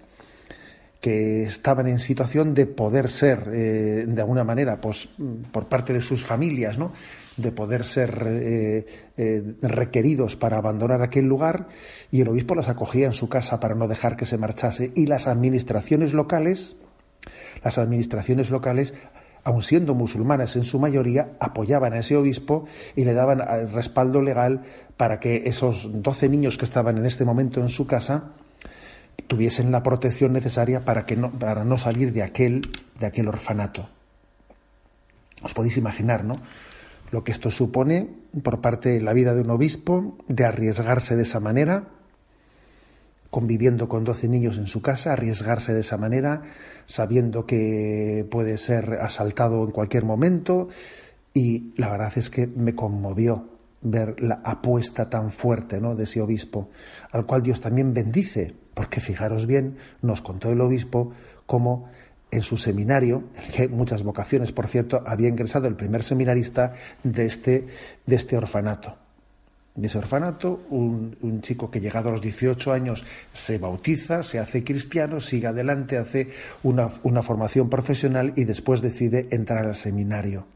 [1.01, 5.09] que estaban en situación de poder ser, eh, de alguna manera, pues,
[5.53, 6.93] por parte de sus familias, ¿no?
[7.37, 11.69] de poder ser eh, eh, requeridos para abandonar aquel lugar
[12.11, 15.07] y el obispo las acogía en su casa para no dejar que se marchase y
[15.07, 16.77] las administraciones locales
[17.63, 18.95] las administraciones locales
[19.47, 24.21] aun siendo musulmanas en su mayoría, apoyaban a ese obispo y le daban el respaldo
[24.21, 24.65] legal
[24.97, 28.33] para que esos doce niños que estaban en este momento en su casa
[29.29, 32.63] tuviesen la protección necesaria para, que no, para no salir de aquel,
[32.99, 33.89] de aquel orfanato.
[35.43, 36.39] Os podéis imaginar, ¿no?
[37.13, 38.09] Lo que esto supone
[38.43, 41.85] por parte de la vida de un obispo, de arriesgarse de esa manera,
[43.31, 46.43] conviviendo con doce niños en su casa, arriesgarse de esa manera,
[46.87, 50.69] sabiendo que puede ser asaltado en cualquier momento.
[51.35, 53.49] Y la verdad es que me conmovió
[53.83, 55.95] ver la apuesta tan fuerte ¿no?
[55.95, 56.71] de ese obispo,
[57.13, 61.13] al cual Dios también bendice, porque fijaros bien, nos contó el obispo
[61.45, 61.89] cómo
[62.31, 66.73] en su seminario, en que muchas vocaciones, por cierto, había ingresado el primer seminarista
[67.05, 67.67] de este,
[68.07, 69.06] de este orfanato
[69.77, 74.65] de ese orfanato, un, chico que llegado a los 18 años se bautiza, se hace
[74.65, 76.31] cristiano, sigue adelante, hace
[76.63, 80.47] una, una formación profesional y después decide entrar al seminario.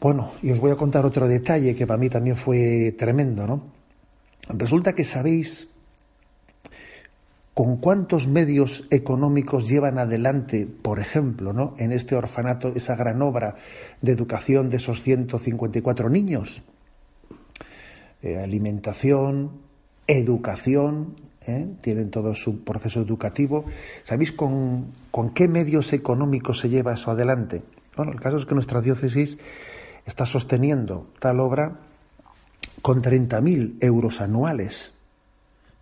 [0.00, 3.62] Bueno, y os voy a contar otro detalle que para mí también fue tremendo, ¿no?
[4.48, 5.68] Resulta que sabéis
[7.54, 11.74] con cuántos medios económicos llevan adelante, por ejemplo, ¿no?
[11.78, 13.54] en este orfanato, esa gran obra
[14.02, 16.62] de educación de esos 154 niños.
[18.24, 19.50] Eh, alimentación,
[20.06, 21.14] educación,
[21.46, 21.68] ¿eh?
[21.82, 23.66] tienen todo su proceso educativo.
[24.04, 24.94] ¿Sabéis con,
[25.34, 27.62] qué medios económicos se lleva eso adelante?
[27.94, 29.36] Bueno, el caso es que nuestra diócesis
[30.06, 31.80] está sosteniendo tal obra
[32.80, 34.94] con 30.000 euros anuales,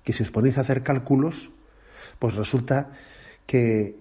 [0.03, 1.53] que si os ponéis a hacer cálculos,
[2.19, 2.91] pues resulta
[3.47, 3.95] que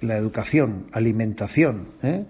[0.00, 2.24] la educación, alimentación ¿eh?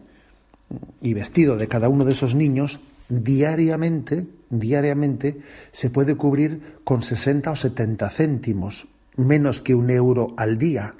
[1.00, 5.40] y vestido de cada uno de esos niños diariamente, diariamente
[5.72, 10.94] se puede cubrir con 60 o 70 céntimos, menos que un euro al día.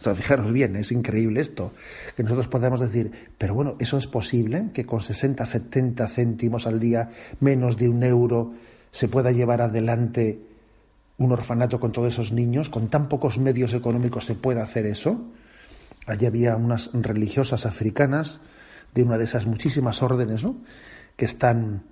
[0.00, 1.72] O sea, fijaros bien, es increíble esto,
[2.16, 4.70] que nosotros podamos decir, pero bueno, ¿eso es posible?
[4.74, 8.52] Que con 60, 70 céntimos al día, menos de un euro,
[8.90, 10.40] se pueda llevar adelante
[11.18, 15.22] un orfanato con todos esos niños, con tan pocos medios económicos se puede hacer eso.
[16.06, 18.40] Allí había unas religiosas africanas
[18.92, 20.56] de una de esas muchísimas órdenes, ¿no?
[21.16, 21.84] que están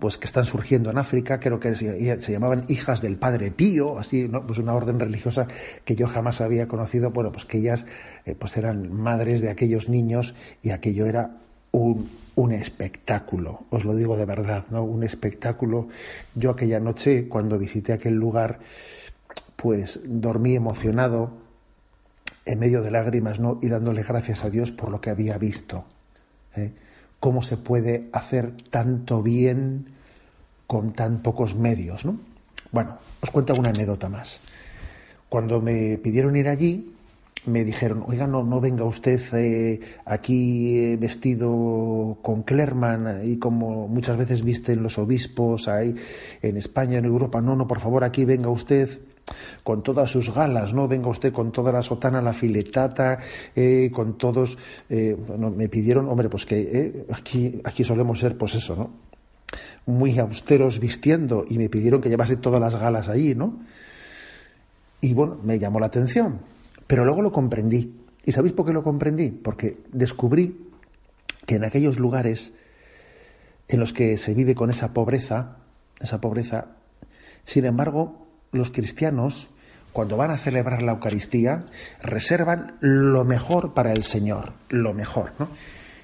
[0.00, 4.28] pues que están surgiendo en África, creo que se, llamaban hijas del Padre Pío, así,
[4.28, 4.46] ¿no?
[4.46, 5.46] pues una orden religiosa
[5.84, 7.86] que yo jamás había conocido, bueno, pues que ellas
[8.24, 11.36] eh, pues eran madres de aquellos niños y aquello era
[11.70, 14.82] un, un espectáculo, os lo digo de verdad, ¿no?
[14.82, 15.88] Un espectáculo.
[16.34, 18.58] Yo aquella noche, cuando visité aquel lugar,
[19.56, 21.32] pues dormí emocionado,
[22.46, 23.58] en medio de lágrimas, ¿no?
[23.62, 25.84] Y dándole gracias a Dios por lo que había visto.
[26.56, 26.72] ¿eh?
[27.20, 29.86] Cómo se puede hacer tanto bien
[30.66, 32.18] con tan pocos medios, ¿no?
[32.72, 34.40] Bueno, os cuento una anécdota más.
[35.28, 36.94] Cuando me pidieron ir allí,
[37.46, 43.88] me dijeron, oiga, no, no venga usted eh, aquí eh, vestido con Clerman y como
[43.88, 45.94] muchas veces visten los obispos ahí
[46.42, 47.40] en España, en Europa.
[47.40, 49.00] No, no, por favor, aquí venga usted
[49.62, 50.88] con todas sus galas, ¿no?
[50.88, 53.18] Venga usted con toda la sotana, la filetata,
[53.54, 54.58] eh, con todos,
[54.88, 55.16] eh,
[55.54, 58.90] me pidieron, hombre, pues que eh, aquí, aquí solemos ser, pues eso, ¿no?
[59.86, 63.60] Muy austeros vistiendo y me pidieron que llevase todas las galas ahí, ¿no?
[65.00, 66.40] Y bueno, me llamó la atención,
[66.86, 67.96] pero luego lo comprendí.
[68.24, 69.30] ¿Y sabéis por qué lo comprendí?
[69.30, 70.68] Porque descubrí
[71.46, 72.52] que en aquellos lugares
[73.66, 75.56] en los que se vive con esa pobreza,
[76.00, 76.76] esa pobreza,
[77.44, 79.48] sin embargo, los cristianos,
[79.92, 81.64] cuando van a celebrar la Eucaristía,
[82.02, 85.48] reservan lo mejor para el Señor, lo mejor, ¿no?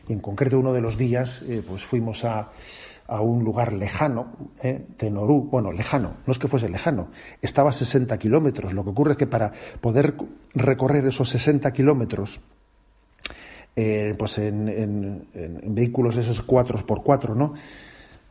[0.08, 2.50] Y en concreto uno de los días, eh, pues fuimos a,
[3.08, 4.32] a, un lugar lejano,
[4.62, 7.08] eh, Tenorú, bueno, lejano, no es que fuese lejano,
[7.42, 8.72] estaba a 60 kilómetros.
[8.72, 10.14] Lo que ocurre es que para poder
[10.54, 12.40] recorrer esos 60 kilómetros,
[13.74, 17.52] eh, pues en, en, en, vehículos esos 4 por 4 ¿no?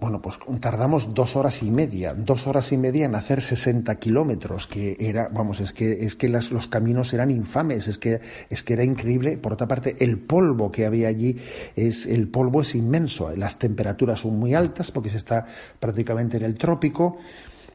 [0.06, 4.68] Bueno, pues tardamos dos horas y media, dos horas y media en hacer 60 kilómetros,
[4.68, 8.62] que era, vamos, es que, es que las, los caminos eran infames, es que, es
[8.62, 9.36] que era increíble.
[9.36, 11.38] Por otra parte, el polvo que había allí,
[11.76, 15.48] es, el polvo es inmenso, las temperaturas son muy altas porque se está
[15.80, 17.18] prácticamente en el trópico,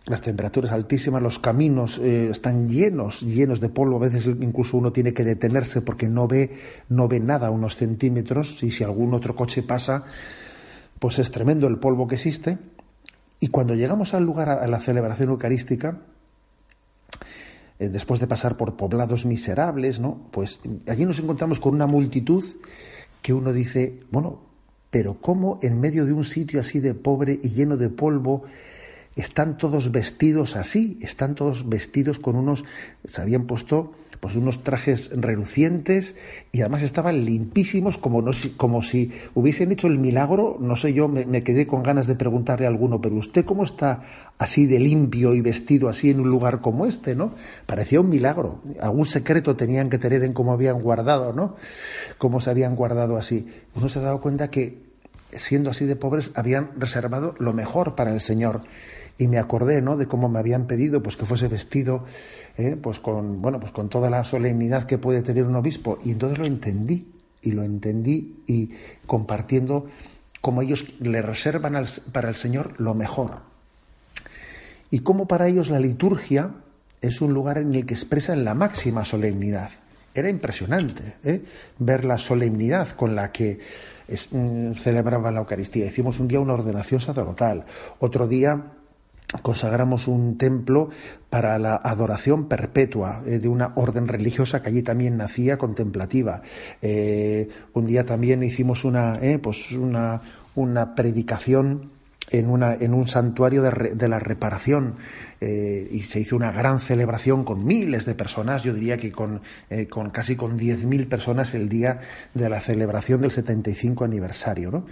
[0.06, 4.92] las temperaturas altísimas, los caminos eh, están llenos, llenos de polvo, a veces incluso uno
[4.92, 6.52] tiene que detenerse porque no ve,
[6.90, 10.04] no ve nada unos centímetros, y si algún otro coche pasa,
[11.00, 12.58] pues es tremendo el polvo que existe.
[13.40, 15.98] Y cuando llegamos al lugar, a la celebración eucarística,
[17.80, 20.28] eh, después de pasar por poblados miserables, ¿no?
[20.30, 22.44] Pues allí nos encontramos con una multitud
[23.22, 24.42] que uno dice, bueno,
[24.90, 28.44] pero ¿cómo en medio de un sitio así de pobre y lleno de polvo
[29.16, 30.98] están todos vestidos así?
[31.00, 32.64] Están todos vestidos con unos,
[33.06, 36.14] se habían puesto pues unos trajes relucientes
[36.52, 40.58] y además estaban limpísimos como, no, como si hubiesen hecho el milagro.
[40.60, 44.02] No sé, yo me, quedé con ganas de preguntarle a alguno, pero usted cómo está
[44.38, 47.32] así de limpio y vestido así en un lugar como este, ¿no?
[47.64, 48.60] Parecía un milagro.
[48.80, 51.56] Algún secreto tenían que tener en cómo habían guardado, ¿no?
[52.18, 53.46] Cómo se habían guardado así.
[53.74, 54.90] Uno se ha dado cuenta que
[55.34, 58.60] siendo así de pobres habían reservado lo mejor para el Señor
[59.20, 59.98] y me acordé ¿no?
[59.98, 62.04] de cómo me habían pedido pues que fuese vestido
[62.56, 62.76] ¿eh?
[62.80, 66.38] pues con bueno pues con toda la solemnidad que puede tener un obispo y entonces
[66.38, 67.06] lo entendí
[67.42, 68.70] y lo entendí y
[69.06, 69.88] compartiendo
[70.40, 73.42] cómo ellos le reservan para el Señor lo mejor
[74.90, 76.52] y cómo para ellos la liturgia
[77.02, 79.70] es un lugar en el que expresan la máxima solemnidad
[80.14, 81.44] era impresionante ¿eh?
[81.78, 83.60] ver la solemnidad con la que
[84.32, 85.86] mm, celebraban la Eucaristía.
[85.86, 87.64] Hicimos un día una ordenación sacerdotal,
[88.00, 88.79] otro día
[89.42, 90.90] consagramos un templo
[91.28, 96.42] para la adoración perpetua eh, de una orden religiosa que allí también nacía contemplativa.
[96.82, 100.20] Eh, un día también hicimos una, eh, pues una,
[100.56, 101.90] una predicación
[102.30, 104.96] en, una, en un santuario de, de la reparación
[105.40, 109.40] y se hizo una gran celebración con miles de personas, yo diría que con,
[109.88, 111.98] con casi con 10.000 personas el día
[112.34, 114.70] de la celebración del 75 aniversario.
[114.70, 114.84] ¿no?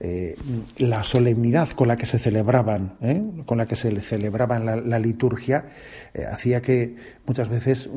[0.00, 0.36] Eh,
[0.78, 3.22] la solemnidad con la que se celebraban, ¿eh?
[3.46, 5.66] con la que se celebraba la, liturgia,
[6.12, 7.88] eh, hacía que muchas veces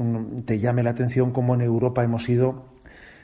[0.46, 2.66] te llame la atención cómo en Europa hemos ido,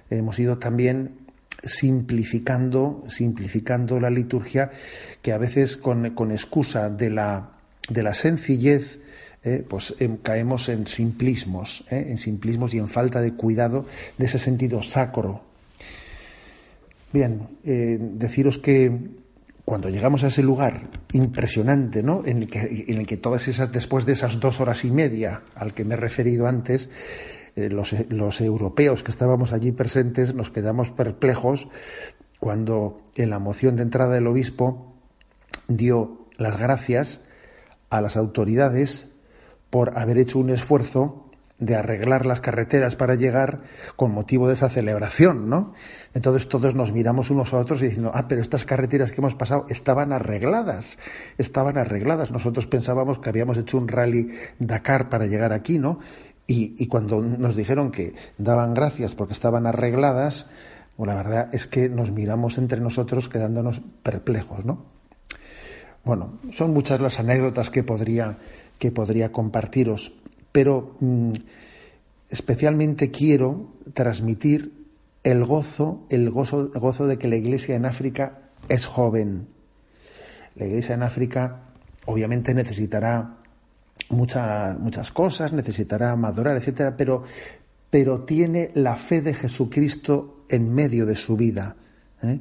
[0.10, 1.18] hemos ido también
[1.64, 4.72] simplificando, simplificando la liturgia,
[5.22, 7.52] que a veces con, excusa de la,
[7.90, 9.00] de la sencillez,
[9.70, 13.86] pues em, caemos en simplismos, en simplismos y en falta de cuidado
[14.18, 15.53] de ese sentido sacro
[17.14, 18.92] Bien, eh, deciros que
[19.66, 22.24] cuando llegamos a ese lugar impresionante, ¿no?
[22.26, 25.44] En el, que, en el que todas esas, después de esas dos horas y media
[25.54, 26.90] al que me he referido antes,
[27.56, 31.70] eh, los, los, europeos que estábamos allí presentes nos quedamos perplejos
[32.40, 34.96] cuando en la moción de entrada del obispo
[35.68, 37.22] dio las gracias
[37.92, 39.08] a las autoridades
[39.70, 41.23] por haber hecho un esfuerzo
[41.66, 43.62] de arreglar las carreteras para llegar
[43.96, 45.74] con motivo de esa celebración, ¿no?
[46.14, 49.36] Entonces todos nos miramos unos a otros y diciendo, ah, pero estas carreteras que hemos
[49.36, 50.98] pasado estaban arregladas,
[51.38, 52.32] estaban arregladas.
[52.32, 56.00] Nosotros pensábamos que habíamos hecho un rally Dakar para llegar aquí, ¿no?
[56.46, 60.46] Y, cuando nos dijeron que daban gracias porque estaban arregladas,
[60.98, 64.84] bueno, la verdad es que nos miramos entre nosotros quedándonos perplejos, ¿no?
[66.04, 68.40] Bueno, son muchas las anécdotas que podría,
[68.78, 70.12] que podría compartiros
[70.54, 71.34] pero mm,
[72.30, 74.72] especialmente quiero transmitir
[75.24, 78.40] el gozo, el gozo, gozo de que la iglesia en África
[78.70, 79.48] es joven.
[80.56, 81.64] La iglesia en África
[82.06, 83.40] obviamente necesitará
[84.10, 87.24] muchas cosas, necesitará madurar, etcétera, pero,
[87.90, 91.76] pero tiene la fe de Jesucristo en medio de su vida.
[92.22, 92.40] ¿eh?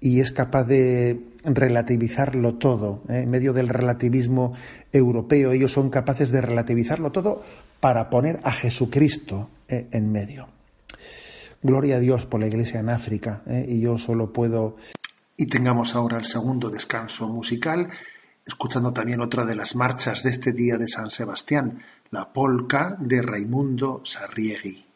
[0.00, 3.02] y es capaz de relativizarlo todo.
[3.08, 3.22] ¿eh?
[3.22, 4.54] En medio del relativismo
[4.92, 7.42] europeo, ellos son capaces de relativizarlo todo
[7.80, 9.88] para poner a Jesucristo ¿eh?
[9.90, 10.48] en medio.
[11.62, 13.66] Gloria a Dios por la Iglesia en África, ¿eh?
[13.68, 14.76] y yo solo puedo.
[15.36, 17.88] Y tengamos ahora el segundo descanso musical,
[18.46, 21.78] escuchando también otra de las marchas de este día de San Sebastián,
[22.10, 24.89] la polca de Raimundo Sarriegui.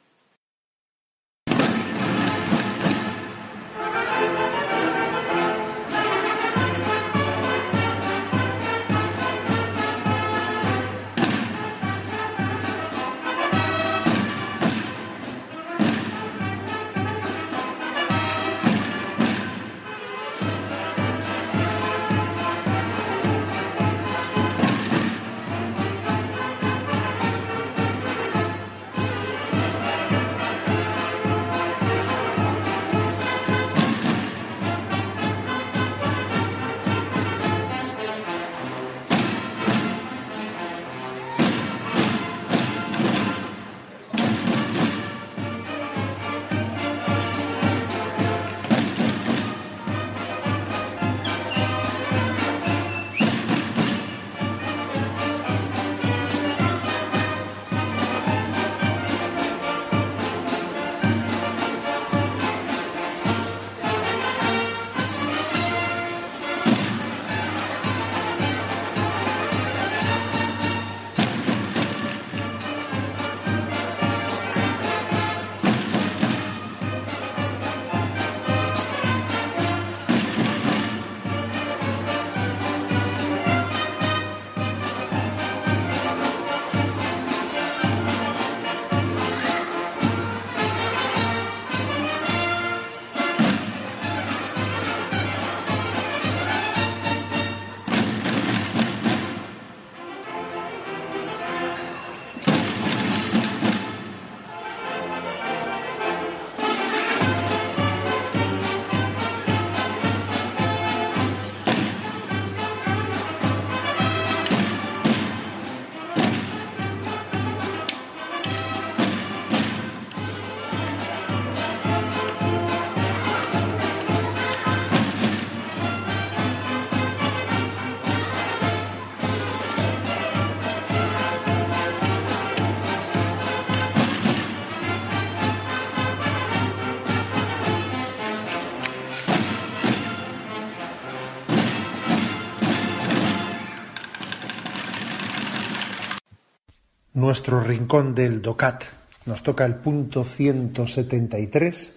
[147.35, 148.85] Nuestro rincón del DOCAT.
[149.26, 151.97] Nos toca el punto 173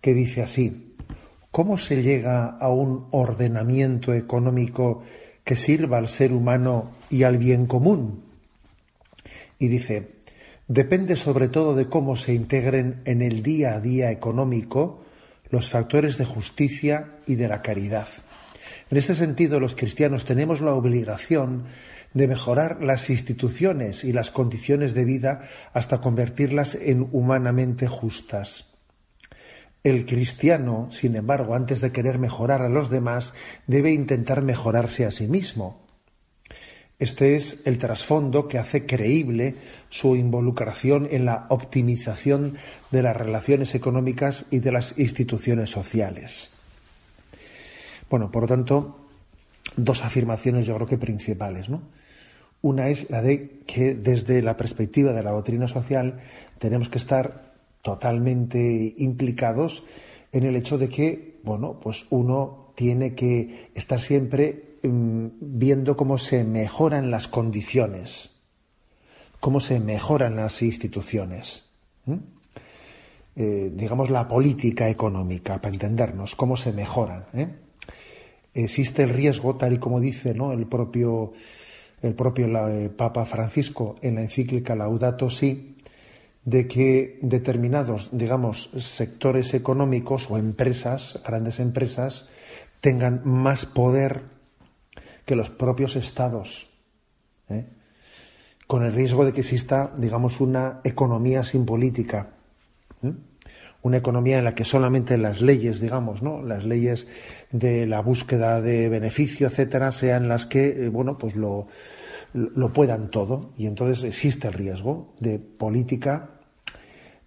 [0.00, 0.94] que dice así,
[1.50, 5.02] ¿cómo se llega a un ordenamiento económico
[5.44, 8.22] que sirva al ser humano y al bien común?
[9.58, 10.12] Y dice,
[10.66, 15.04] depende sobre todo de cómo se integren en el día a día económico
[15.50, 18.08] los factores de justicia y de la caridad.
[18.90, 21.64] En este sentido, los cristianos tenemos la obligación
[22.12, 25.42] de mejorar las instituciones y las condiciones de vida
[25.72, 28.66] hasta convertirlas en humanamente justas.
[29.82, 33.32] El cristiano, sin embargo, antes de querer mejorar a los demás,
[33.66, 35.80] debe intentar mejorarse a sí mismo.
[36.98, 39.54] Este es el trasfondo que hace creíble
[39.88, 42.58] su involucración en la optimización
[42.90, 46.50] de las relaciones económicas y de las instituciones sociales.
[48.10, 49.06] Bueno, por lo tanto,
[49.76, 51.80] dos afirmaciones yo creo que principales, ¿no?
[52.62, 56.20] Una es la de que desde la perspectiva de la doctrina social
[56.58, 59.84] tenemos que estar totalmente implicados
[60.32, 66.18] en el hecho de que, bueno, pues uno tiene que estar siempre mm, viendo cómo
[66.18, 68.30] se mejoran las condiciones,
[69.40, 71.64] cómo se mejoran las instituciones.
[73.36, 77.24] Eh, digamos, la política económica, para entendernos, cómo se mejoran.
[77.32, 77.48] ¿eh?
[78.52, 80.52] Existe el riesgo, tal y como dice ¿no?
[80.52, 81.32] el propio
[82.02, 85.76] el propio eh, Papa Francisco en la encíclica Laudato Si,
[86.44, 92.28] de que determinados, digamos, sectores económicos o empresas, grandes empresas,
[92.80, 94.22] tengan más poder
[95.26, 96.70] que los propios estados,
[97.48, 97.66] ¿eh?
[98.66, 102.30] con el riesgo de que exista, digamos, una economía sin política,
[103.02, 103.12] ¿eh?
[103.82, 106.42] Una economía en la que solamente las leyes, digamos, ¿no?
[106.42, 107.06] Las leyes
[107.50, 111.68] de la búsqueda de beneficio, etcétera, sean las que, eh, bueno, pues lo,
[112.34, 113.52] lo puedan todo.
[113.56, 116.30] Y entonces existe el riesgo de política,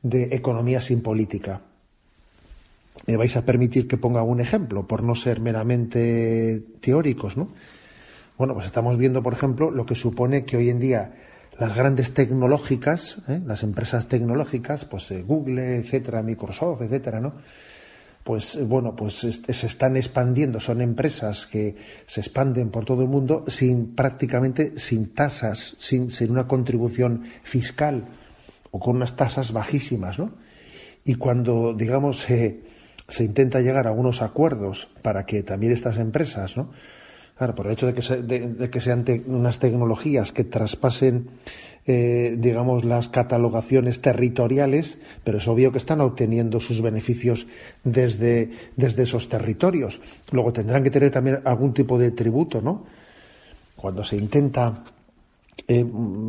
[0.02, 1.62] de economía sin política.
[3.08, 7.50] Me vais a permitir que ponga un ejemplo, por no ser meramente teóricos, ¿no?
[8.38, 11.14] Bueno, pues estamos viendo, por ejemplo, lo que supone que hoy en día
[11.60, 13.42] las grandes tecnológicas, ¿eh?
[13.46, 17.34] las empresas tecnológicas, pues eh, Google, etcétera, Microsoft, etcétera, ¿no?
[18.24, 21.76] Pues eh, bueno, pues se están expandiendo, son empresas que
[22.08, 28.06] se expanden por todo el mundo sin prácticamente sin tasas, sin, sin una contribución fiscal
[28.72, 30.32] o con unas tasas bajísimas, ¿no?
[31.06, 32.62] Y cuando, digamos, se,
[33.10, 36.72] se intenta llegar a unos acuerdos para que también estas empresas, ¿no?
[37.52, 41.28] Por el hecho de que, sean unas tecnologías que traspasen,
[41.86, 47.48] eh, digamos, las catalogaciones territoriales, pero es obvio que están obteniendo sus beneficios
[47.84, 50.00] desde, desde esos territorios.
[50.32, 52.86] Luego tendrán que tener también algún tipo de tributo, ¿no?
[53.76, 54.86] Cuando se intenta
[55.68, 55.86] eh,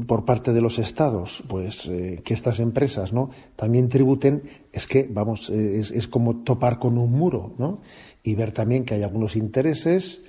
[0.06, 3.30] por parte de los estados, pues eh, que estas empresas, ¿no?
[3.56, 4.42] También tributen,
[4.72, 7.80] es que, vamos, es, como topar con un muro, ¿no?
[8.22, 10.20] Y ver también que hay algunos intereses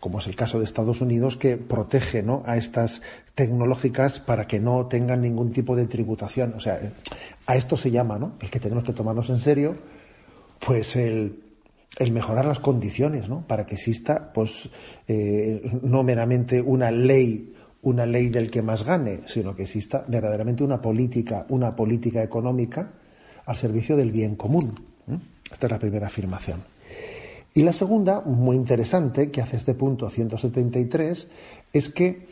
[0.00, 2.42] como es el caso de Estados Unidos, que protege ¿no?
[2.46, 3.02] a estas
[3.34, 6.54] tecnológicas para que no tengan ningún tipo de tributación.
[6.56, 6.80] O sea,
[7.46, 8.32] a esto se llama, ¿no?
[8.40, 9.76] El que tenemos que tomarnos en serio,
[10.64, 11.42] pues el,
[12.12, 13.42] mejorar las condiciones, ¿no?
[13.46, 14.68] Para que exista, pues,
[15.06, 20.62] eh, no meramente una ley, una ley del que más gane, sino que exista verdaderamente
[20.62, 22.90] una política, una política económica
[23.46, 24.74] al servicio del bien común.
[25.50, 26.77] Esta es la primera afirmación.
[27.54, 31.28] Y la segunda, muy interesante, que hace este punto 173,
[31.72, 32.26] es que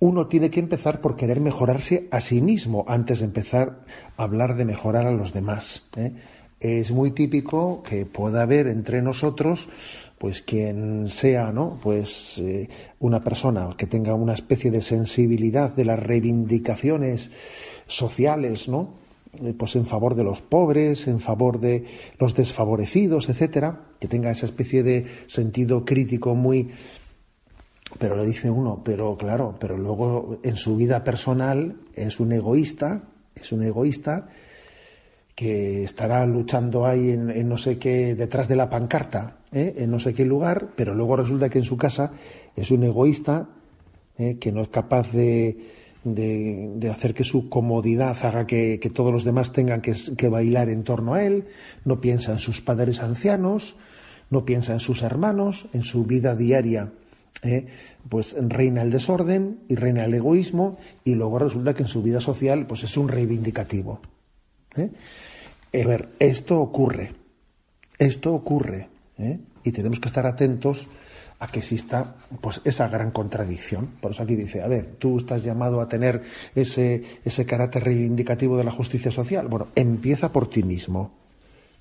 [0.00, 3.84] uno tiene que empezar por querer mejorarse a sí mismo antes de empezar
[4.16, 5.82] a hablar de mejorar a los demás.
[5.96, 6.12] ¿eh?
[6.60, 9.68] Es muy típico que pueda haber entre nosotros
[10.18, 11.78] pues quien sea, ¿no?
[11.82, 12.68] Pues eh,
[13.00, 17.30] una persona que tenga una especie de sensibilidad de las reivindicaciones
[17.86, 19.03] sociales, ¿no?
[19.42, 21.84] Eh, pues en favor de los pobres, en favor de
[22.18, 26.70] los desfavorecidos, etcétera, que tenga esa especie de sentido crítico muy
[27.98, 33.02] pero le dice uno, pero claro, pero luego en su vida personal es un egoísta,
[33.36, 34.28] es un egoísta
[35.34, 39.74] que estará luchando ahí en, no sé qué, detrás de la pancarta, ¿eh?
[39.78, 42.12] en no sé qué lugar, pero luego resulta que en su casa
[42.56, 43.48] es un egoísta
[44.18, 44.38] ¿eh?
[44.40, 49.52] que no es capaz de, de, hacer que su comodidad haga que, todos los demás
[49.52, 51.46] tengan que, bailar en torno a él,
[51.84, 53.76] no piensa en sus padres ancianos,
[54.30, 56.92] no piensa en sus hermanos, en su vida diaria.
[57.42, 57.66] ¿eh?
[58.08, 62.20] pues reina el desorden y reina el egoísmo y luego resulta que en su vida
[62.20, 64.00] social pues es un reivindicativo.
[64.76, 64.90] ¿eh?
[65.82, 67.12] A ver, esto ocurre,
[67.98, 68.88] esto ocurre
[69.18, 69.38] ¿eh?
[69.64, 70.86] y tenemos que estar atentos
[71.44, 73.86] a que exista pues esa gran contradicción.
[74.00, 76.22] Por eso aquí dice, a ver, tú estás llamado a tener
[76.54, 79.46] ese, ese carácter reivindicativo de la justicia social.
[79.48, 81.12] Bueno, empieza por ti mismo.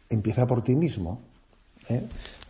[0.10, 1.22] Empieza por ti mismo.
[1.88, 2.02] ¿eh?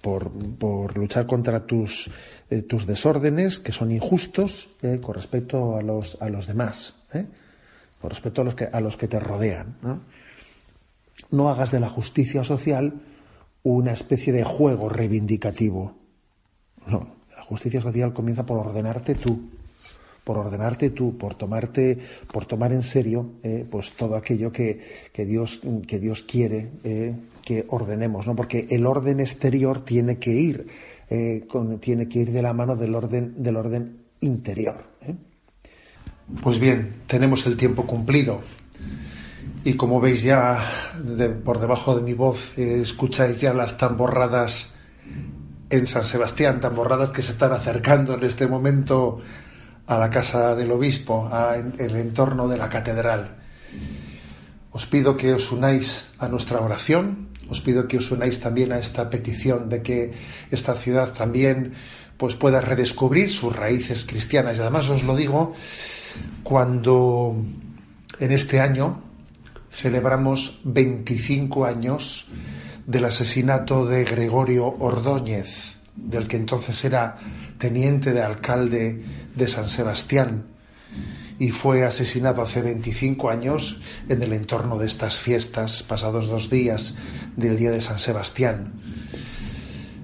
[0.02, 2.10] Por, por, luchar contra tus,
[2.50, 5.00] eh, tus desórdenes que son injustos ¿eh?
[5.00, 6.96] con respecto a los, a los demás,
[8.02, 9.78] con respecto a los que, a los que te rodean.
[11.32, 12.96] no hagas de la justicia social
[13.62, 16.03] una especie de juego reivindicativo
[16.88, 19.50] no, la justicia social comienza por ordenarte tú,
[20.24, 21.98] por ordenarte tú, por tomarte,
[22.32, 27.14] por tomar en serio, eh, pues todo aquello que, que, Dios, que Dios quiere eh,
[27.42, 28.36] que ordenemos, ¿no?
[28.36, 30.68] Porque el orden exterior tiene que ir,
[31.10, 31.46] eh,
[31.82, 34.86] tiene que ir de la mano del orden, del orden interior.
[36.42, 38.40] Pues bien, tenemos el tiempo cumplido.
[39.66, 40.60] Y como veis ya
[41.44, 44.74] por debajo de mi voz, escucháis ya las tamborradas
[45.70, 49.22] en San Sebastián, tan borradas que se están acercando en este momento
[49.88, 53.36] a la casa del obispo, en el entorno de la catedral.
[54.72, 58.80] Os pido que os unáis a nuestra oración, os pido que os unáis también a
[58.80, 60.14] esta petición de que
[60.50, 61.74] esta ciudad también
[62.18, 64.58] pues pueda redescubrir sus raíces cristianas.
[64.58, 65.54] Y además os lo digo
[66.42, 67.36] cuando
[68.20, 69.02] en este año
[69.70, 72.28] celebramos 25 años
[72.86, 77.18] del asesinato de Gregorio Ordóñez, del que entonces era
[77.58, 79.04] teniente de alcalde
[79.36, 80.46] de San Sebastián,
[81.40, 86.96] y fue asesinado hace 25 años en el entorno de estas fiestas, pasados dos días
[87.36, 88.74] del día de San Sebastián.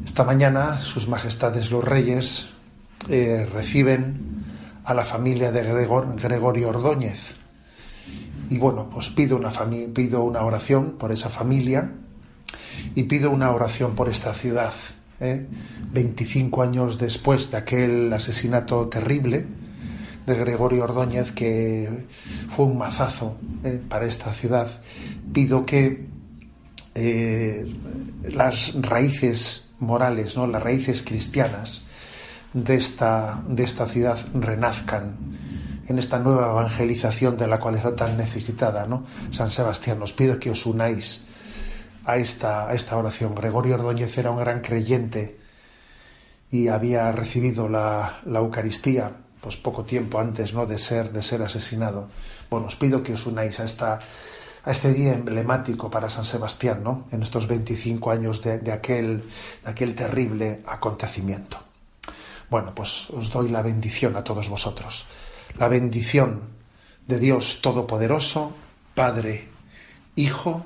[0.03, 2.47] Esta mañana, Sus Majestades los Reyes
[3.07, 4.43] eh, reciben
[4.83, 7.35] a la familia de Gregorio Ordóñez.
[8.49, 9.51] Y bueno, pues pido una,
[9.93, 11.91] pido una oración por esa familia
[12.95, 14.73] y pido una oración por esta ciudad.
[15.19, 15.45] ¿eh?
[15.91, 19.45] 25 años después de aquel asesinato terrible
[20.25, 22.05] de Gregorio Ordóñez, que
[22.49, 23.81] fue un mazazo ¿eh?
[23.87, 24.81] para esta ciudad,
[25.33, 26.05] pido que
[26.95, 27.65] eh,
[28.23, 30.45] las raíces morales, ¿no?
[30.45, 31.83] las raíces cristianas
[32.53, 35.15] de esta, de esta ciudad renazcan
[35.87, 39.05] en esta nueva evangelización de la cual está tan necesitada, ¿no?
[39.31, 41.25] San Sebastián, os pido que os unáis
[42.09, 43.35] a esta, a esta oración.
[43.35, 45.37] Gregorio Ordóñez era un gran creyente
[46.51, 50.65] y había recibido la, la Eucaristía pues poco tiempo antes ¿no?
[50.65, 52.09] de, ser, de ser asesinado.
[52.49, 53.99] Bueno, os pido que os unáis a, esta,
[54.65, 57.07] a este día emblemático para San Sebastián, ¿no?
[57.11, 59.23] en estos 25 años de, de, aquel,
[59.63, 61.61] de aquel terrible acontecimiento.
[62.49, 65.05] Bueno, pues os doy la bendición a todos vosotros.
[65.57, 66.41] La bendición
[67.07, 68.53] de Dios Todopoderoso,
[68.95, 69.47] Padre,
[70.15, 70.65] Hijo